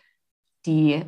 [0.67, 1.05] die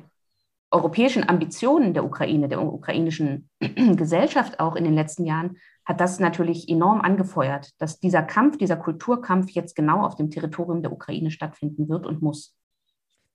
[0.75, 3.49] europäischen Ambitionen der Ukraine, der ukrainischen
[3.97, 8.77] Gesellschaft auch in den letzten Jahren, hat das natürlich enorm angefeuert, dass dieser Kampf, dieser
[8.77, 12.57] Kulturkampf jetzt genau auf dem Territorium der Ukraine stattfinden wird und muss.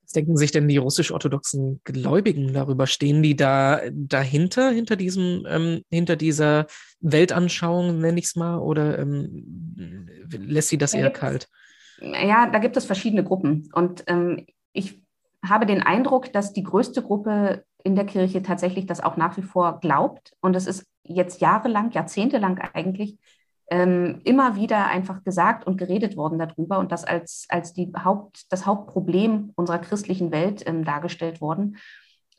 [0.02, 2.88] Was denken sich denn die russisch-orthodoxen Gläubigen darüber?
[2.88, 6.66] Stehen die da dahinter, hinter diesem, ähm, hinter dieser
[7.00, 11.48] Weltanschauung, nenne ich es mal, oder ähm, lässt sie das da eher kalt?
[12.00, 13.68] Ja, da gibt es verschiedene Gruppen.
[13.72, 15.00] Und ähm, ich
[15.46, 19.42] habe den Eindruck, dass die größte Gruppe in der Kirche tatsächlich das auch nach wie
[19.42, 20.32] vor glaubt.
[20.40, 23.18] Und es ist jetzt jahrelang, jahrzehntelang eigentlich
[23.70, 28.52] ähm, immer wieder einfach gesagt und geredet worden darüber und das als, als die Haupt,
[28.52, 31.76] das Hauptproblem unserer christlichen Welt ähm, dargestellt worden.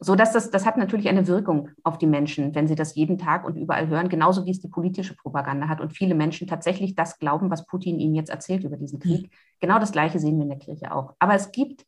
[0.03, 3.19] So dass das, das hat natürlich eine Wirkung auf die Menschen, wenn sie das jeden
[3.19, 6.95] Tag und überall hören, genauso wie es die politische Propaganda hat und viele Menschen tatsächlich
[6.95, 9.25] das glauben, was Putin ihnen jetzt erzählt über diesen Krieg.
[9.25, 9.35] Mhm.
[9.59, 11.13] Genau das Gleiche sehen wir in der Kirche auch.
[11.19, 11.85] Aber es gibt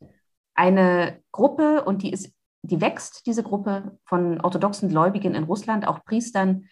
[0.56, 6.04] eine Gruppe und die ist, die wächst, diese Gruppe von orthodoxen Gläubigen in Russland, auch
[6.06, 6.66] Priestern,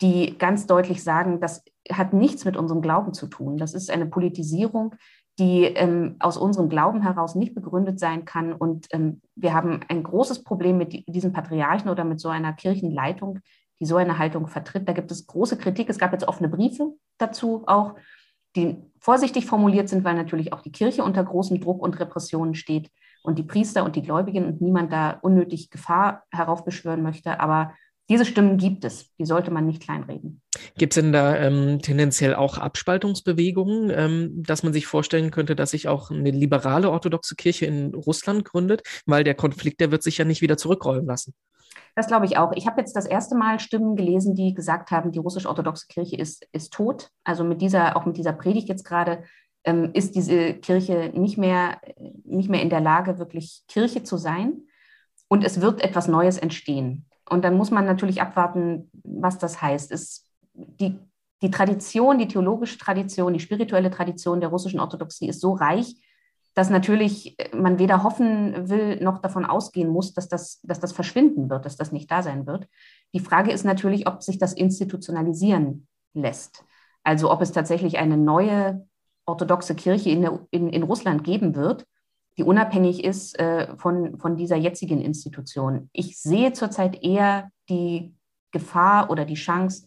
[0.00, 3.58] die ganz deutlich sagen, das hat nichts mit unserem Glauben zu tun.
[3.58, 4.94] Das ist eine Politisierung,
[5.38, 8.52] die ähm, aus unserem Glauben heraus nicht begründet sein kann.
[8.52, 13.40] Und ähm, wir haben ein großes Problem mit diesen Patriarchen oder mit so einer Kirchenleitung,
[13.80, 14.88] die so eine Haltung vertritt.
[14.88, 15.90] Da gibt es große Kritik.
[15.90, 17.94] Es gab jetzt offene Briefe dazu auch,
[18.56, 22.90] die vorsichtig formuliert sind, weil natürlich auch die Kirche unter großem Druck und Repressionen steht
[23.24, 27.40] und die Priester und die Gläubigen und niemand da unnötig Gefahr heraufbeschwören möchte.
[27.40, 27.74] Aber
[28.10, 30.42] diese Stimmen gibt es, die sollte man nicht kleinreden.
[30.76, 35.70] Gibt es denn da ähm, tendenziell auch Abspaltungsbewegungen, ähm, dass man sich vorstellen könnte, dass
[35.70, 38.82] sich auch eine liberale orthodoxe Kirche in Russland gründet?
[39.06, 41.32] Weil der Konflikt, der wird sich ja nicht wieder zurückrollen lassen.
[41.96, 42.52] Das glaube ich auch.
[42.54, 46.46] Ich habe jetzt das erste Mal Stimmen gelesen, die gesagt haben, die russisch-orthodoxe Kirche ist,
[46.52, 47.08] ist tot.
[47.24, 49.22] Also mit dieser, auch mit dieser Predigt jetzt gerade
[49.94, 51.80] ist diese Kirche nicht mehr,
[52.24, 54.62] nicht mehr in der Lage, wirklich Kirche zu sein.
[55.28, 57.06] Und es wird etwas Neues entstehen.
[57.28, 59.90] Und dann muss man natürlich abwarten, was das heißt.
[59.90, 60.98] Es, die,
[61.42, 65.96] die Tradition, die theologische Tradition, die spirituelle Tradition der russischen Orthodoxie ist so reich,
[66.54, 71.50] dass natürlich man weder hoffen will noch davon ausgehen muss, dass das, dass das verschwinden
[71.50, 72.68] wird, dass das nicht da sein wird.
[73.12, 76.64] Die Frage ist natürlich, ob sich das institutionalisieren lässt.
[77.02, 78.86] Also ob es tatsächlich eine neue
[79.26, 81.86] orthodoxe Kirche in, der, in, in Russland geben wird,
[82.36, 85.88] die unabhängig ist äh, von, von dieser jetzigen Institution.
[85.92, 88.14] Ich sehe zurzeit eher die
[88.50, 89.86] Gefahr oder die Chance,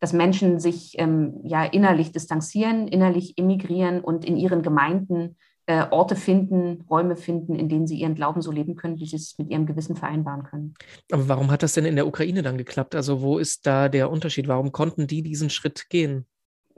[0.00, 6.16] dass Menschen sich ähm, ja innerlich distanzieren, innerlich emigrieren und in ihren Gemeinden äh, Orte
[6.16, 9.50] finden, Räume finden, in denen sie ihren Glauben so leben können, wie sie es mit
[9.50, 10.74] ihrem Gewissen vereinbaren können.
[11.10, 12.94] Aber warum hat das denn in der Ukraine dann geklappt?
[12.94, 14.48] Also wo ist da der Unterschied?
[14.48, 16.26] Warum konnten die diesen Schritt gehen?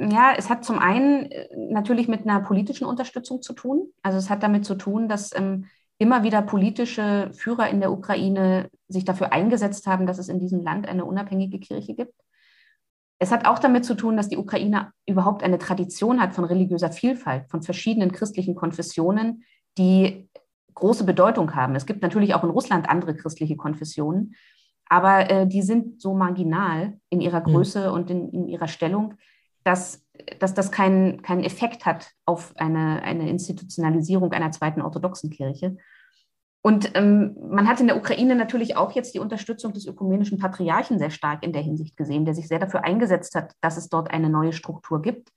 [0.01, 3.93] Ja, es hat zum einen äh, natürlich mit einer politischen Unterstützung zu tun.
[4.03, 5.67] Also es hat damit zu tun, dass ähm,
[5.99, 10.63] immer wieder politische Führer in der Ukraine sich dafür eingesetzt haben, dass es in diesem
[10.63, 12.15] Land eine unabhängige Kirche gibt.
[13.19, 16.91] Es hat auch damit zu tun, dass die Ukraine überhaupt eine Tradition hat von religiöser
[16.91, 19.45] Vielfalt, von verschiedenen christlichen Konfessionen,
[19.77, 20.31] die
[20.75, 21.75] große Bedeutung haben.
[21.75, 24.35] Es gibt natürlich auch in Russland andere christliche Konfessionen,
[24.87, 27.53] aber äh, die sind so marginal in ihrer hm.
[27.53, 27.95] Größe mhm.
[27.95, 29.15] und in, in, ihrer Stellung,
[29.65, 30.07] dass,
[30.39, 35.77] dass das keinen kein Effekt hat auf eine, eine Institutionalisierung einer zweiten orthodoxen Kirche.
[36.63, 40.99] Und ähm, man hat in der Ukraine natürlich auch jetzt die Unterstützung des ökumenischen Patriarchen
[40.99, 44.11] sehr stark in der Hinsicht gesehen, der sich sehr dafür eingesetzt hat, dass es dort
[44.11, 45.31] eine neue Struktur gibt.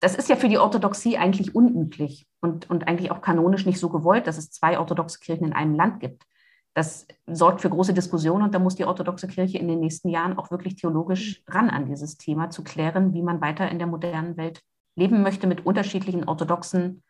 [0.00, 3.88] Das ist ja für die Orthodoxie eigentlich unüblich und, und eigentlich auch kanonisch nicht so
[3.88, 6.24] gewollt, dass es zwei orthodoxe Kirchen in einem Land gibt.
[6.74, 10.38] Das sorgt für große Diskussionen und da muss die orthodoxe Kirche in den nächsten Jahren
[10.38, 14.36] auch wirklich theologisch ran an dieses Thema zu klären, wie man weiter in der modernen
[14.36, 14.60] Welt
[14.94, 17.02] leben möchte mit unterschiedlichen orthodoxen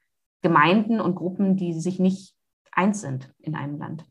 [0.42, 2.34] Gemeinden und Gruppen, die sich nicht
[2.72, 4.04] eins sind in einem Land.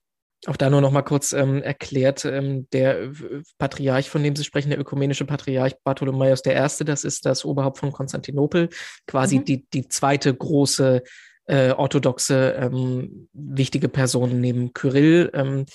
[0.45, 3.11] Auch da nur noch mal kurz ähm, erklärt, ähm, der
[3.57, 7.91] Patriarch, von dem Sie sprechen, der ökumenische Patriarch Bartholomäus I., das ist das Oberhaupt von
[7.91, 8.69] Konstantinopel,
[9.07, 9.45] quasi mhm.
[9.45, 11.01] die, die zweite große
[11.47, 15.31] äh, orthodoxe ähm, wichtige Person neben Kyrill.
[15.33, 15.65] Ähm,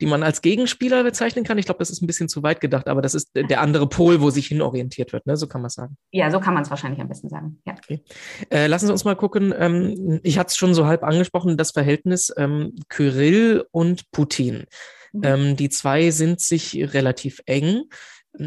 [0.00, 1.58] die man als Gegenspieler bezeichnen kann.
[1.58, 4.20] Ich glaube, das ist ein bisschen zu weit gedacht, aber das ist der andere Pol,
[4.20, 5.36] wo sich hinorientiert wird, ne?
[5.36, 5.96] so kann man es sagen.
[6.10, 7.60] Ja, so kann man es wahrscheinlich am besten sagen.
[7.66, 7.74] Ja.
[7.74, 8.02] Okay.
[8.50, 9.52] Äh, lassen Sie uns mal gucken.
[9.56, 14.64] Ähm, ich hatte es schon so halb angesprochen, das Verhältnis ähm, Kyrill und Putin.
[15.12, 15.22] Mhm.
[15.22, 17.82] Ähm, die zwei sind sich relativ eng.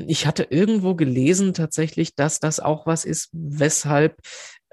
[0.08, 4.18] Ich hatte irgendwo gelesen tatsächlich, dass das auch was ist, weshalb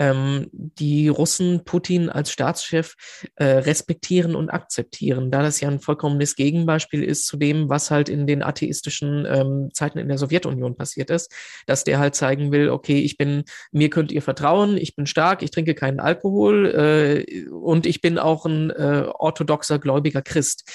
[0.01, 2.95] ähm, die Russen Putin als Staatschef
[3.37, 8.09] äh, respektieren und akzeptieren, da das ja ein vollkommenes Gegenbeispiel ist zu dem, was halt
[8.09, 11.31] in den atheistischen ähm, Zeiten in der Sowjetunion passiert ist,
[11.67, 15.43] dass der halt zeigen will, okay, ich bin, mir könnt ihr vertrauen, ich bin stark,
[15.43, 20.67] ich trinke keinen Alkohol äh, und ich bin auch ein äh, orthodoxer gläubiger Christ.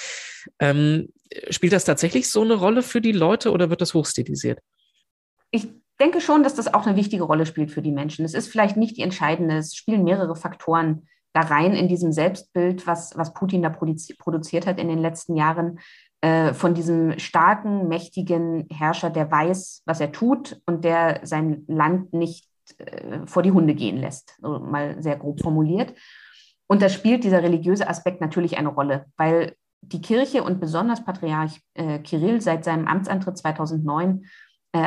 [0.60, 1.08] Ähm,
[1.50, 4.60] spielt das tatsächlich so eine Rolle für die Leute oder wird das hochstilisiert?
[5.50, 8.24] Ich denke schon, dass das auch eine wichtige Rolle spielt für die Menschen.
[8.24, 12.86] Es ist vielleicht nicht die entscheidende, es spielen mehrere Faktoren da rein in diesem Selbstbild,
[12.86, 15.80] was, was Putin da produziert hat in den letzten Jahren,
[16.22, 22.14] äh, von diesem starken, mächtigen Herrscher, der weiß, was er tut und der sein Land
[22.14, 25.92] nicht äh, vor die Hunde gehen lässt, so mal sehr grob formuliert.
[26.66, 31.60] Und da spielt dieser religiöse Aspekt natürlich eine Rolle, weil die Kirche und besonders Patriarch
[31.74, 34.26] äh, Kirill seit seinem Amtsantritt 2009 äh,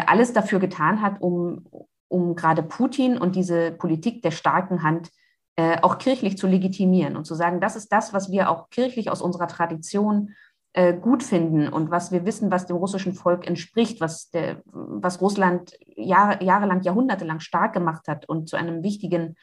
[0.06, 1.66] alles dafür getan hat, um,
[2.08, 5.10] um gerade Putin und diese Politik der starken Hand
[5.56, 9.10] äh, auch kirchlich zu legitimieren und zu sagen, das ist das, was wir auch kirchlich
[9.10, 10.34] aus unserer Tradition
[10.74, 15.20] äh, gut finden und was wir wissen, was dem russischen Volk entspricht, was, der, was
[15.20, 19.36] Russland Jahre, jahrelang, jahrhundertelang stark gemacht hat und zu einem wichtigen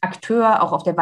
[0.00, 0.96] Akteur auch auf der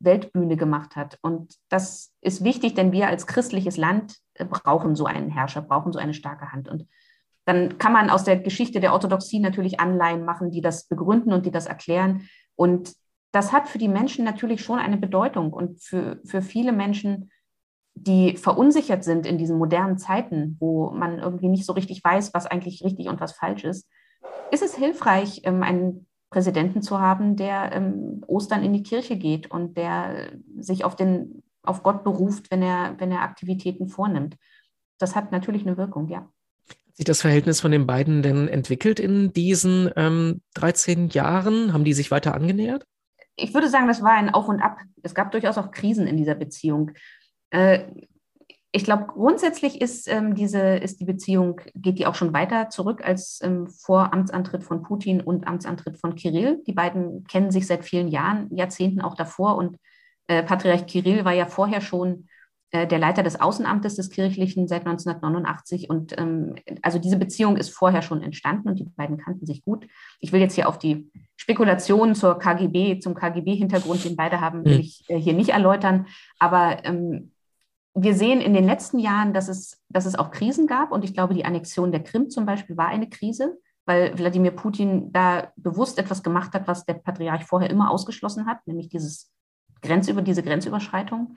[0.00, 1.18] Weltbühne gemacht hat.
[1.22, 5.92] Und das ist wichtig, denn wir als christliches Land äh, brauchen so einen Herrscher, brauchen
[5.92, 6.68] so eine starke Hand.
[6.68, 6.86] Und
[7.48, 11.46] dann kann man aus der Geschichte der Orthodoxie natürlich Anleihen machen, die das begründen und
[11.46, 12.28] die das erklären.
[12.56, 12.92] Und
[13.32, 17.30] das hat für die Menschen natürlich schon eine Bedeutung und für, für viele Menschen,
[17.94, 22.44] die verunsichert sind in diesen modernen Zeiten, wo man irgendwie nicht so richtig weiß, was
[22.44, 23.88] eigentlich richtig und was falsch ist,
[24.50, 29.50] ist es hilfreich, ähm, einen Präsidenten zu haben, der ähm, Ostern in die Kirche geht
[29.50, 34.36] und der sich auf, den, auf Gott beruft, wenn er, wenn er Aktivitäten vornimmt.
[34.98, 36.28] Das hat natürlich eine Wirkung, ja
[36.98, 41.72] sich das Verhältnis von den beiden denn entwickelt in diesen ähm, 13 Jahren?
[41.72, 42.84] Haben die sich weiter angenähert?
[43.36, 44.78] Ich würde sagen, das war ein Auf und Ab.
[45.02, 46.90] Es gab durchaus auch Krisen in dieser Beziehung.
[47.50, 47.84] Äh,
[48.72, 53.00] Ich glaube, grundsätzlich ist ähm, diese ist die Beziehung geht die auch schon weiter zurück
[53.02, 56.62] als ähm, vor Amtsantritt von Putin und Amtsantritt von Kirill.
[56.66, 59.78] Die beiden kennen sich seit vielen Jahren, Jahrzehnten auch davor und
[60.26, 62.26] äh, Patriarch Kirill war ja vorher schon
[62.72, 68.02] der Leiter des Außenamtes des Kirchlichen seit 1989 und ähm, also diese Beziehung ist vorher
[68.02, 69.86] schon entstanden und die beiden kannten sich gut.
[70.20, 74.74] Ich will jetzt hier auf die Spekulationen zur KGB, zum KGB-Hintergrund, den beide haben, will
[74.74, 74.80] hm.
[74.80, 76.06] ich äh, hier nicht erläutern,
[76.38, 77.32] aber ähm,
[77.94, 80.92] wir sehen in den letzten Jahren, dass es, dass es auch Krisen gab.
[80.92, 85.12] Und ich glaube, die Annexion der Krim zum Beispiel war eine Krise, weil Wladimir Putin
[85.12, 89.32] da bewusst etwas gemacht hat, was der Patriarch vorher immer ausgeschlossen hat, nämlich dieses
[89.82, 91.36] Grenzüber, diese Grenzüberschreitung.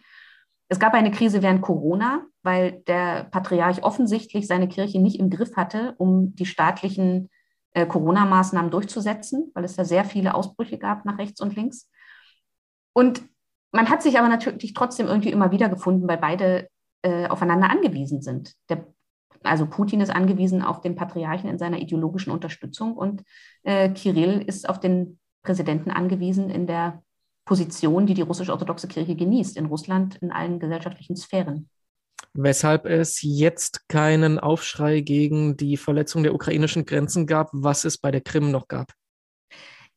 [0.72, 5.58] Es gab eine Krise während Corona, weil der Patriarch offensichtlich seine Kirche nicht im Griff
[5.58, 7.30] hatte, um die staatlichen
[7.74, 11.90] äh, Corona-Maßnahmen durchzusetzen, weil es da sehr viele Ausbrüche gab nach rechts und links.
[12.94, 13.22] Und
[13.74, 16.70] man hat sich aber natürlich trotzdem irgendwie immer wieder gefunden, weil beide
[17.02, 18.54] äh, aufeinander angewiesen sind.
[18.70, 18.88] Der,
[19.44, 23.24] also Putin ist angewiesen auf den Patriarchen in seiner ideologischen Unterstützung und
[23.64, 27.04] äh, Kirill ist auf den Präsidenten angewiesen in der
[27.46, 31.70] Position, die die russisch-orthodoxe Kirche genießt, in Russland in allen gesellschaftlichen Sphären.
[32.34, 38.12] Weshalb es jetzt keinen Aufschrei gegen die Verletzung der ukrainischen Grenzen gab, was es bei
[38.12, 38.94] der Krim noch gab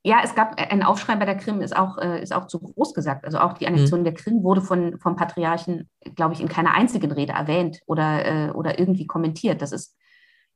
[0.07, 2.61] ja, es gab äh, ein Aufschrei bei der Krim, ist auch, äh, ist auch zu
[2.61, 3.24] groß gesagt.
[3.24, 4.04] Also auch die Annexion mhm.
[4.04, 8.50] der Krim wurde von, vom Patriarchen, glaube ich, in keiner einzigen Rede erwähnt oder, äh,
[8.50, 9.62] oder irgendwie kommentiert.
[9.62, 9.96] Das ist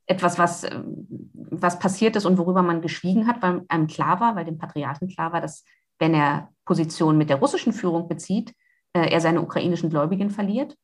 [0.07, 0.67] etwas, was,
[1.33, 5.09] was passiert ist und worüber man geschwiegen hat, weil einem klar war, weil dem Patriarchen
[5.09, 5.65] klar war, dass
[5.99, 8.55] wenn er Position mit der russischen Führung bezieht,
[8.93, 10.75] er seine ukrainischen Gläubigen verliert.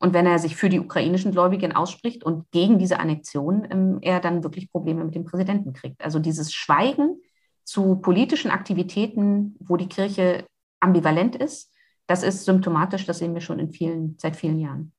[0.00, 4.20] Und wenn er sich für die ukrainischen Gläubigen ausspricht und gegen diese Annexion, ähm, er
[4.20, 6.04] dann wirklich Probleme mit dem Präsidenten kriegt.
[6.04, 7.20] Also dieses Schweigen,
[7.64, 10.44] zu politischen Aktivitäten, wo die Kirche
[10.80, 11.72] ambivalent ist,
[12.06, 14.92] das ist symptomatisch, das sehen wir schon in vielen, seit vielen Jahren.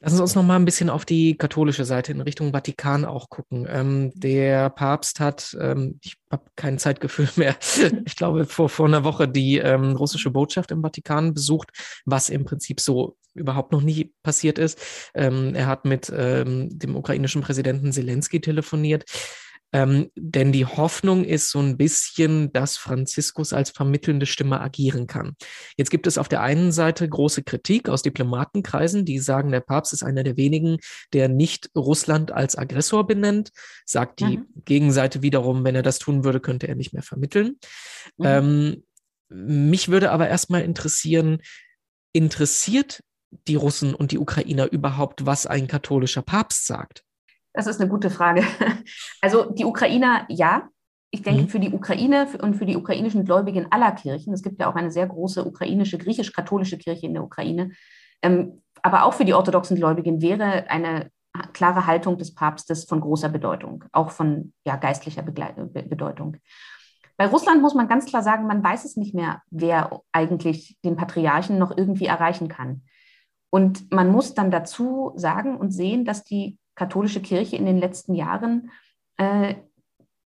[0.00, 3.28] Lassen Sie uns noch mal ein bisschen auf die katholische Seite in Richtung Vatikan auch
[3.28, 3.66] gucken.
[3.68, 7.56] Ähm, der Papst hat, ähm, ich habe kein Zeitgefühl mehr,
[8.06, 11.70] ich glaube vor, vor einer Woche die ähm, russische Botschaft im Vatikan besucht,
[12.06, 14.80] was im Prinzip so überhaupt noch nie passiert ist.
[15.14, 19.04] Ähm, er hat mit ähm, dem ukrainischen Präsidenten Zelensky telefoniert.
[19.72, 25.36] Ähm, denn die Hoffnung ist so ein bisschen, dass Franziskus als vermittelnde Stimme agieren kann.
[25.76, 29.92] Jetzt gibt es auf der einen Seite große Kritik aus Diplomatenkreisen, die sagen, der Papst
[29.92, 30.78] ist einer der wenigen,
[31.12, 33.50] der nicht Russland als Aggressor benennt.
[33.84, 34.46] Sagt die mhm.
[34.64, 37.58] Gegenseite wiederum, wenn er das tun würde, könnte er nicht mehr vermitteln.
[38.16, 38.24] Mhm.
[38.24, 38.84] Ähm,
[39.28, 41.42] mich würde aber erstmal interessieren,
[42.12, 43.02] interessiert
[43.46, 47.04] die Russen und die Ukrainer überhaupt, was ein katholischer Papst sagt?
[47.58, 48.44] Das ist eine gute Frage.
[49.20, 50.68] Also die Ukrainer, ja.
[51.10, 51.48] Ich denke, mhm.
[51.48, 54.92] für die Ukraine und für die ukrainischen Gläubigen aller Kirchen, es gibt ja auch eine
[54.92, 57.72] sehr große ukrainische, griechisch-katholische Kirche in der Ukraine,
[58.22, 61.10] ähm, aber auch für die orthodoxen Gläubigen wäre eine
[61.52, 66.36] klare Haltung des Papstes von großer Bedeutung, auch von ja, geistlicher Begle Bedeutung.
[67.16, 70.94] Bei Russland muss man ganz klar sagen, man weiß es nicht mehr, wer eigentlich den
[70.94, 72.82] Patriarchen noch irgendwie erreichen kann.
[73.50, 78.14] Und man muss dann dazu sagen und sehen, dass die katholische Kirche in den letzten
[78.14, 78.70] Jahren
[79.18, 79.56] äh,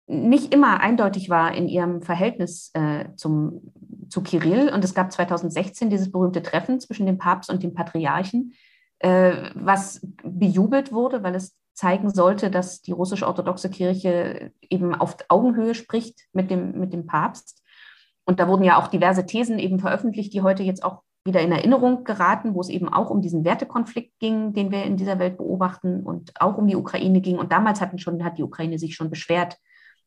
[0.07, 3.73] nicht immer eindeutig war in ihrem Verhältnis äh, zum,
[4.09, 4.73] zu Kirill.
[4.73, 8.55] Und es gab 2016 dieses berühmte Treffen zwischen dem Papst und dem Patriarchen,
[8.99, 15.75] äh, was bejubelt wurde, weil es zeigen sollte, dass die russisch-orthodoxe Kirche eben auf Augenhöhe
[15.75, 17.63] spricht mit dem, mit dem Papst.
[18.25, 21.53] Und da wurden ja auch diverse Thesen eben veröffentlicht, die heute jetzt auch wieder in
[21.53, 25.37] Erinnerung geraten, wo es eben auch um diesen Wertekonflikt ging, den wir in dieser Welt
[25.37, 27.39] beobachten und auch um die Ukraine ging.
[27.39, 29.59] Und damals hatten schon, hat die Ukraine sich schon beschwert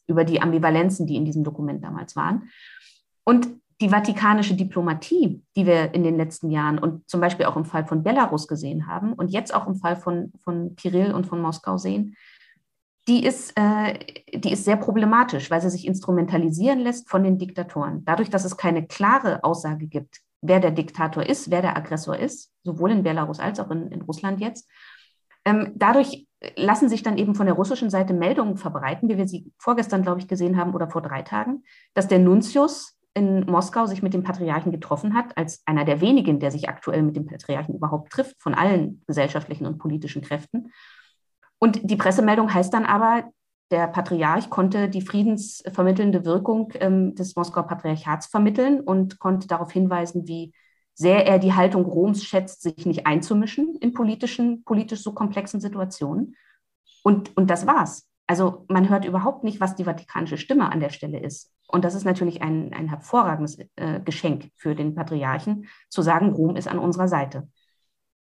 [0.08, 2.50] über die Ambivalenzen, die in diesem Dokument damals waren.
[3.24, 3.48] Und
[3.82, 7.86] die vatikanische Diplomatie, die wir in den letzten Jahren und zum Beispiel auch im Fall
[7.86, 11.78] von Belarus gesehen haben und jetzt auch im Fall von, von Kirill und von Moskau
[11.78, 12.16] sehen,
[13.08, 14.00] die ist, äh,
[14.34, 18.06] die ist sehr problematisch, weil sie sich instrumentalisieren lässt von den Diktatoren.
[18.06, 22.52] Dadurch, dass es keine klare Aussage gibt, wer der Diktator ist, wer der Aggressor ist,
[22.64, 24.70] sowohl in Belarus als auch in, in Russland jetzt.
[25.46, 29.52] Ähm, dadurch lassen sich dann eben von der russischen Seite Meldungen verbreiten, wie wir sie
[29.58, 34.02] vorgestern, glaube ich, gesehen haben oder vor drei Tagen, dass der Nuntius in Moskau sich
[34.02, 37.76] mit dem Patriarchen getroffen hat, als einer der wenigen, der sich aktuell mit dem Patriarchen
[37.76, 40.72] überhaupt trifft, von allen gesellschaftlichen und politischen Kräften.
[41.60, 43.26] Und die Pressemeldung heißt dann aber,
[43.74, 50.28] der Patriarch konnte die friedensvermittelnde Wirkung ähm, des Moskauer Patriarchats vermitteln und konnte darauf hinweisen,
[50.28, 50.54] wie
[50.94, 56.36] sehr er die Haltung Roms schätzt, sich nicht einzumischen in politischen, politisch so komplexen Situationen.
[57.02, 58.08] Und, und das war's.
[58.28, 61.52] Also man hört überhaupt nicht, was die vatikanische Stimme an der Stelle ist.
[61.68, 66.56] Und das ist natürlich ein, ein hervorragendes äh, Geschenk für den Patriarchen, zu sagen, Rom
[66.56, 67.48] ist an unserer Seite.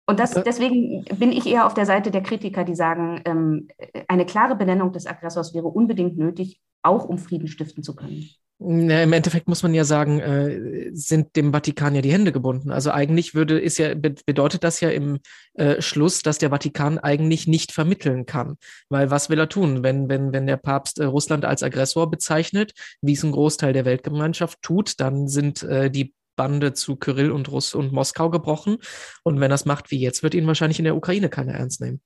[0.07, 3.69] Und das, deswegen bin ich eher auf der Seite der Kritiker, die sagen, ähm,
[4.09, 8.29] eine klare Benennung des Aggressors wäre unbedingt nötig, auch um Frieden stiften zu können.
[8.65, 12.71] Ja, Im Endeffekt muss man ja sagen, äh, sind dem Vatikan ja die Hände gebunden.
[12.71, 15.19] Also eigentlich würde, ist ja, bedeutet das ja im
[15.55, 18.57] äh, Schluss, dass der Vatikan eigentlich nicht vermitteln kann.
[18.89, 22.73] Weil was will er tun, wenn, wenn, wenn der Papst äh, Russland als Aggressor bezeichnet,
[23.01, 27.51] wie es ein Großteil der Weltgemeinschaft tut, dann sind äh, die Bande zu Kyrill und
[27.51, 28.79] Russ und Moskau gebrochen.
[29.25, 31.81] Und wenn er es macht wie jetzt, wird ihn wahrscheinlich in der Ukraine keiner ernst
[31.81, 32.01] nehmen.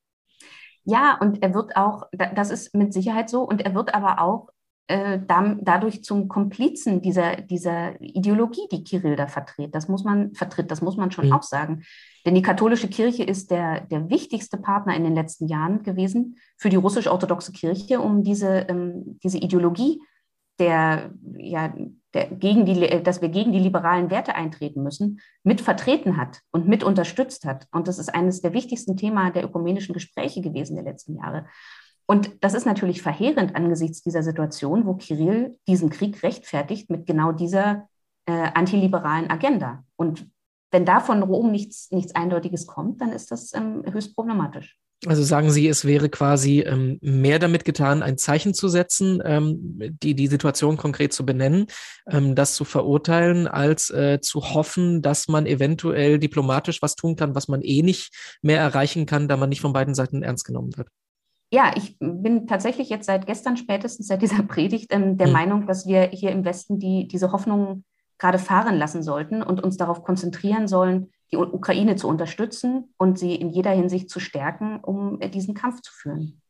[0.84, 4.50] Ja, und er wird auch, das ist mit Sicherheit so, und er wird aber auch
[4.88, 9.74] äh, dadurch zum Komplizen dieser, dieser Ideologie, die Kirill da vertritt.
[9.74, 11.32] Das muss man, vertritt, das muss man schon mhm.
[11.32, 11.82] auch sagen.
[12.24, 16.68] Denn die katholische Kirche ist der, der wichtigste Partner in den letzten Jahren gewesen für
[16.68, 20.00] die russisch-orthodoxe Kirche, um diese, ähm, diese Ideologie
[20.58, 21.74] der, ja,
[22.14, 26.66] der gegen die, dass wir gegen die liberalen Werte eintreten müssen, mit vertreten hat und
[26.66, 27.66] mit unterstützt hat.
[27.72, 31.46] Und das ist eines der wichtigsten Themen der ökumenischen Gespräche gewesen der letzten Jahre.
[32.06, 37.32] Und das ist natürlich verheerend angesichts dieser Situation, wo Kirill diesen Krieg rechtfertigt mit genau
[37.32, 37.88] dieser
[38.26, 39.84] äh, antiliberalen Agenda.
[39.96, 40.26] Und
[40.70, 44.78] wenn da von Rom nichts, nichts Eindeutiges kommt, dann ist das ähm, höchst problematisch.
[45.04, 49.76] Also sagen Sie, es wäre quasi ähm, mehr damit getan, ein Zeichen zu setzen, ähm,
[50.02, 51.66] die, die Situation konkret zu benennen,
[52.10, 57.34] ähm, das zu verurteilen, als äh, zu hoffen, dass man eventuell diplomatisch was tun kann,
[57.34, 60.76] was man eh nicht mehr erreichen kann, da man nicht von beiden Seiten ernst genommen
[60.76, 60.88] wird
[61.52, 65.32] ja, ich bin tatsächlich jetzt seit gestern spätestens seit dieser Predigt ähm, der mhm.
[65.32, 67.84] Meinung, dass wir hier im Westen die, diese Hoffnung
[68.18, 73.34] gerade fahren lassen sollten und uns darauf konzentrieren sollen, die Ukraine zu unterstützen und sie
[73.34, 76.40] in jeder Hinsicht zu stärken, um äh, diesen Kampf zu führen.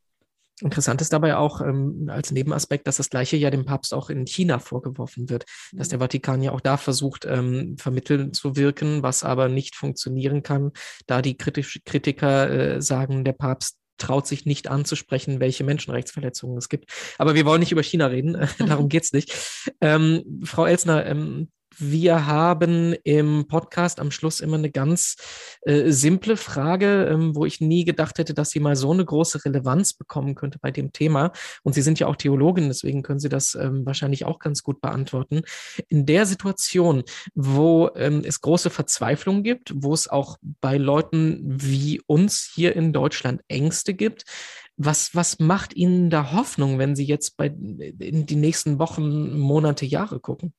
[0.62, 4.26] Interessant ist dabei auch ähm, als Nebenaspekt, dass das Gleiche ja dem Papst auch in
[4.26, 5.78] China vorgeworfen wird, mhm.
[5.78, 10.42] dass der Vatikan ja auch da versucht, ähm, vermitteln zu wirken, was aber nicht funktionieren
[10.42, 10.72] kann,
[11.06, 16.90] da die Kritiker äh, sagen, der Papst traut sich nicht anzusprechen, welche Menschenrechtsverletzungen es gibt.
[17.18, 19.34] Aber wir wollen nicht über China reden, darum geht's nicht.
[19.80, 21.48] Ähm, Frau Elsner, ähm,
[21.78, 25.16] wir haben im Podcast am Schluss immer eine ganz
[25.62, 29.44] äh, simple Frage, ähm, wo ich nie gedacht hätte, dass sie mal so eine große
[29.44, 31.32] Relevanz bekommen könnte bei dem Thema.
[31.62, 34.80] Und Sie sind ja auch Theologin, deswegen können Sie das ähm, wahrscheinlich auch ganz gut
[34.80, 35.42] beantworten.
[35.88, 37.04] In der Situation,
[37.34, 42.92] wo ähm, es große Verzweiflung gibt, wo es auch bei Leuten wie uns hier in
[42.92, 44.24] Deutschland Ängste gibt,
[44.76, 49.86] was, was macht Ihnen da Hoffnung, wenn Sie jetzt bei, in die nächsten Wochen, Monate,
[49.86, 50.52] Jahre gucken?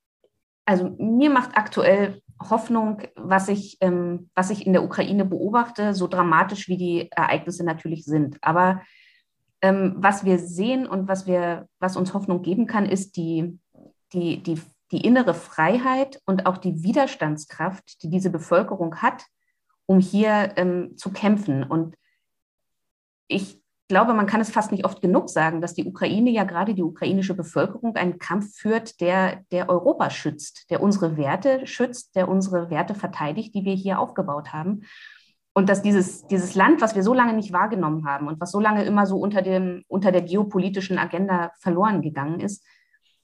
[0.67, 6.07] Also mir macht aktuell Hoffnung, was ich, ähm, was ich in der Ukraine beobachte, so
[6.07, 8.37] dramatisch wie die Ereignisse natürlich sind.
[8.41, 8.81] Aber
[9.61, 13.57] ähm, was wir sehen und was, wir, was uns Hoffnung geben kann, ist die,
[14.13, 14.61] die, die,
[14.91, 19.25] die innere Freiheit und auch die Widerstandskraft, die diese Bevölkerung hat,
[19.85, 21.63] um hier ähm, zu kämpfen.
[21.63, 21.95] Und
[23.27, 26.73] ich glaube, man kann es fast nicht oft genug sagen, dass die Ukraine ja gerade
[26.73, 32.27] die ukrainische Bevölkerung einen Kampf führt, der, der Europa schützt, der unsere Werte schützt, der
[32.27, 34.81] unsere Werte verteidigt, die wir hier aufgebaut haben.
[35.53, 38.59] Und dass dieses, dieses Land, was wir so lange nicht wahrgenommen haben und was so
[38.59, 42.63] lange immer so unter, dem, unter der geopolitischen Agenda verloren gegangen ist,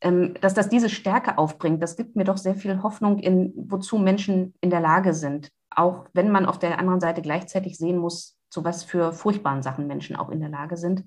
[0.01, 3.97] ähm, dass das diese Stärke aufbringt, das gibt mir doch sehr viel Hoffnung in, wozu
[3.97, 5.51] Menschen in der Lage sind.
[5.69, 9.87] Auch wenn man auf der anderen Seite gleichzeitig sehen muss, zu was für furchtbaren Sachen
[9.87, 11.05] Menschen auch in der Lage sind.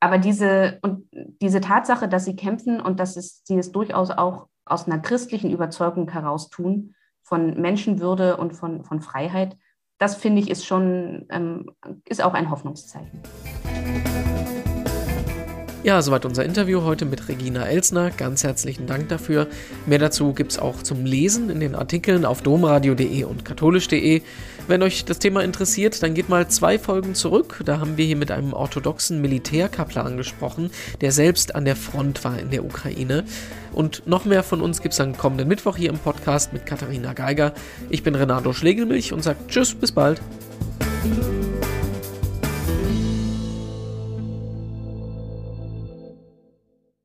[0.00, 1.08] Aber diese, und
[1.40, 5.52] diese Tatsache, dass sie kämpfen und dass es, sie es durchaus auch aus einer christlichen
[5.52, 9.56] Überzeugung heraus tun, von Menschenwürde und von, von Freiheit,
[9.98, 11.70] das finde ich ist schon, ähm,
[12.08, 13.22] ist auch ein Hoffnungszeichen.
[15.84, 18.10] Ja, soweit unser Interview heute mit Regina Elsner.
[18.10, 19.46] Ganz herzlichen Dank dafür.
[19.86, 24.22] Mehr dazu gibt es auch zum Lesen in den Artikeln auf domradio.de und katholisch.de.
[24.66, 27.60] Wenn euch das Thema interessiert, dann geht mal zwei Folgen zurück.
[27.66, 30.70] Da haben wir hier mit einem orthodoxen Militärkaplan gesprochen,
[31.02, 33.24] der selbst an der Front war in der Ukraine.
[33.72, 37.12] Und noch mehr von uns gibt es dann kommenden Mittwoch hier im Podcast mit Katharina
[37.12, 37.52] Geiger.
[37.90, 40.22] Ich bin Renato Schlegelmilch und sage Tschüss, bis bald.